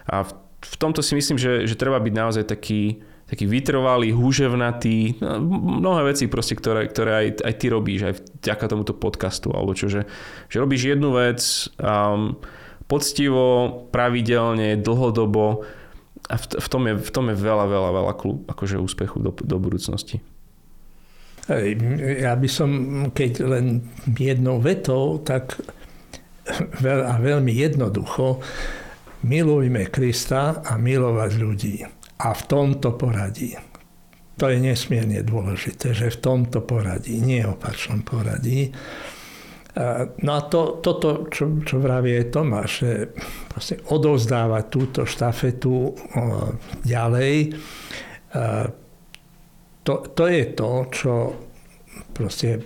[0.06, 5.18] A v, v tomto si myslím, že, že treba byť naozaj taký, taký vytrvalý, húževnatý,
[5.22, 5.42] no,
[5.82, 9.90] mnohé veci proste, ktoré, ktoré aj, aj ty robíš, aj vďaka tomuto podcastu, alebo čo,
[9.90, 10.06] že,
[10.50, 11.42] že robíš jednu vec
[11.82, 12.38] um,
[12.86, 13.46] poctivo,
[13.90, 15.66] pravidelne, dlhodobo
[16.30, 19.34] a v, v, tom, je, v tom je veľa, veľa, veľa klub, akože úspechu do,
[19.34, 20.22] do budúcnosti.
[22.26, 22.70] Ja by som,
[23.14, 23.86] keď len
[24.18, 25.58] jednou vetou, tak
[26.86, 28.42] veľ, a veľmi jednoducho,
[29.26, 31.82] milujme Krista a milovať ľudí.
[32.22, 33.58] A v tomto poradí.
[34.38, 38.70] To je nesmierne dôležité, že v tomto poradí, nie opačnom poradí.
[40.24, 42.92] No a to, toto, čo, čo vraví je Tomáš, že
[43.52, 45.92] proste odovzdávať túto štafetu
[46.88, 47.60] ďalej,
[49.84, 51.14] to, to je to, čo
[52.16, 52.64] proste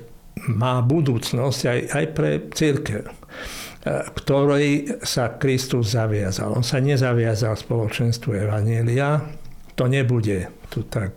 [0.53, 3.03] má budúcnosť aj, aj pre církev
[3.89, 6.53] ktorej sa Kristus zaviazal.
[6.53, 9.23] On sa nezaviazal spoločenstvu Evanielia,
[9.73, 11.15] to nebude tu tak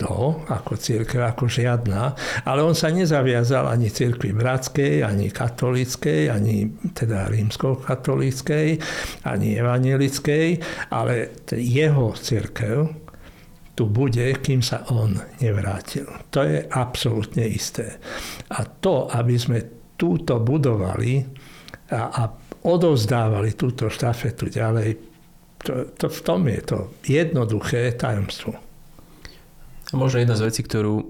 [0.00, 2.16] dlho ako církev, ako žiadna,
[2.48, 8.80] ale on sa nezaviazal ani církvi bratskej, ani katolíckej, ani teda rímsko-katolíckej,
[9.28, 10.46] ani evanielickej,
[10.88, 12.88] ale jeho církev
[13.76, 16.08] tu bude, kým sa on nevrátil.
[16.32, 18.00] To je absolútne isté.
[18.56, 19.58] A to, aby sme
[20.00, 21.39] túto budovali,
[21.90, 22.22] a, a
[22.64, 24.96] odovzdávali túto štafetu ďalej.
[25.66, 28.56] To, to, v tom je to jednoduché tajomstvo.
[29.92, 31.02] Možno jedna z vecí, ktorú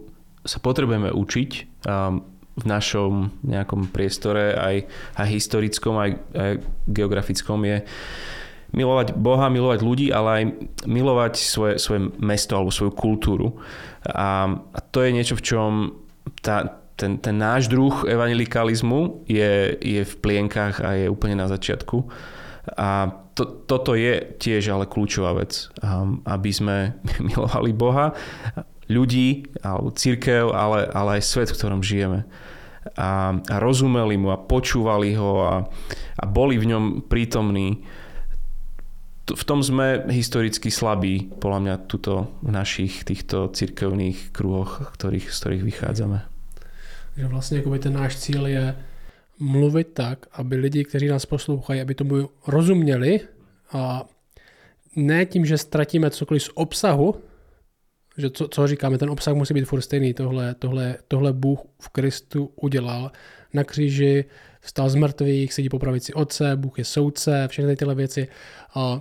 [0.43, 1.51] sa potrebujeme učiť
[2.61, 4.77] v našom nejakom priestore, aj,
[5.21, 6.53] aj historickom, aj, aj
[6.89, 7.85] geografickom, je
[8.71, 10.45] milovať Boha, milovať ľudí, ale aj
[10.87, 13.59] milovať svoje, svoje mesto alebo svoju kultúru.
[14.07, 15.71] A, a to je niečo, v čom
[16.41, 22.05] tá, ten, ten náš druh evangelikalizmu je, je v plienkach a je úplne na začiatku.
[22.77, 25.73] A to, toto je tiež ale kľúčová vec,
[26.29, 26.93] aby sme
[27.33, 28.13] milovali Boha,
[28.93, 32.29] ľudí, alebo církev, ale, ale aj svet, v ktorom žijeme.
[33.01, 35.55] A, a rozumeli mu a počúvali ho a,
[36.21, 37.81] a boli v ňom prítomní.
[39.31, 45.37] V tom sme historicky slabí, podľa mňa, tuto v našich týchto cirkevných kruhoch, ktorých, z
[45.39, 46.30] ktorých vychádzame.
[47.21, 48.77] Že vlastně jakoby ten náš cíl je
[49.39, 53.21] mluvit tak, aby lidi, kteří nás poslouchají, aby tomu rozuměli
[53.73, 54.05] a
[54.97, 57.15] ne tím, že ztratíme cokoliv z obsahu,
[58.19, 61.89] že co, co říkáme, ten obsah musí být furt stejný, tohle, tohle, tohle Bůh v
[61.89, 63.13] Kristu udělal
[63.53, 64.25] na kříži,
[64.61, 68.29] vstal z mrtvých, sedí po pravici otce, Bůh je soudce, všechny tyhle věci.
[68.75, 69.01] A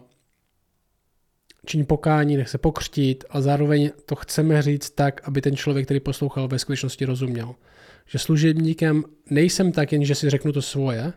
[1.65, 5.99] činí pokání, nech se pokřtít a zároveň to chceme říct tak, aby ten člověk, který
[5.99, 7.55] poslouchal, ve skutečnosti rozuměl
[8.09, 11.13] že služebníkem nejsem tak jen, že si řeknu to svoje,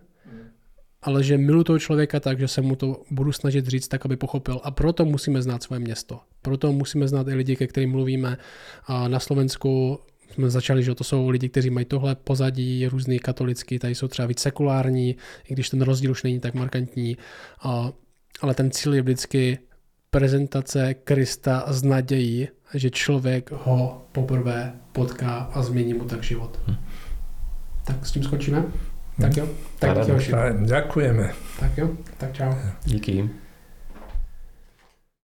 [1.03, 4.17] ale že miluji toho člověka tak, že se mu to budu snažit říct tak, aby
[4.17, 4.61] pochopil.
[4.63, 6.21] A proto musíme znát svoje město.
[6.43, 8.39] Proto musíme znát i lidi, ke kterým mluvíme.
[8.87, 9.99] A na Slovensku
[10.33, 14.27] jsme začali, že to jsou lidi, kteří mají tohle pozadí, různý katolický, tady jsou třeba
[14.27, 15.17] víc sekulární,
[15.49, 17.17] i když ten rozdíl už není tak markantní.
[17.63, 17.93] A,
[18.41, 19.59] ale ten cíl je vždycky
[20.11, 26.59] prezentace Krista z nadějí, že člověk ho poprvé potká a změní mu tak život.
[26.67, 26.77] Hm.
[27.85, 28.65] Tak s tím skončíme?
[29.21, 29.49] Tak jo.
[29.79, 29.97] Tak
[30.61, 31.33] Ďakujeme.
[31.61, 31.91] Tak jo.
[32.19, 32.53] Tak čau.
[32.85, 33.31] Díky.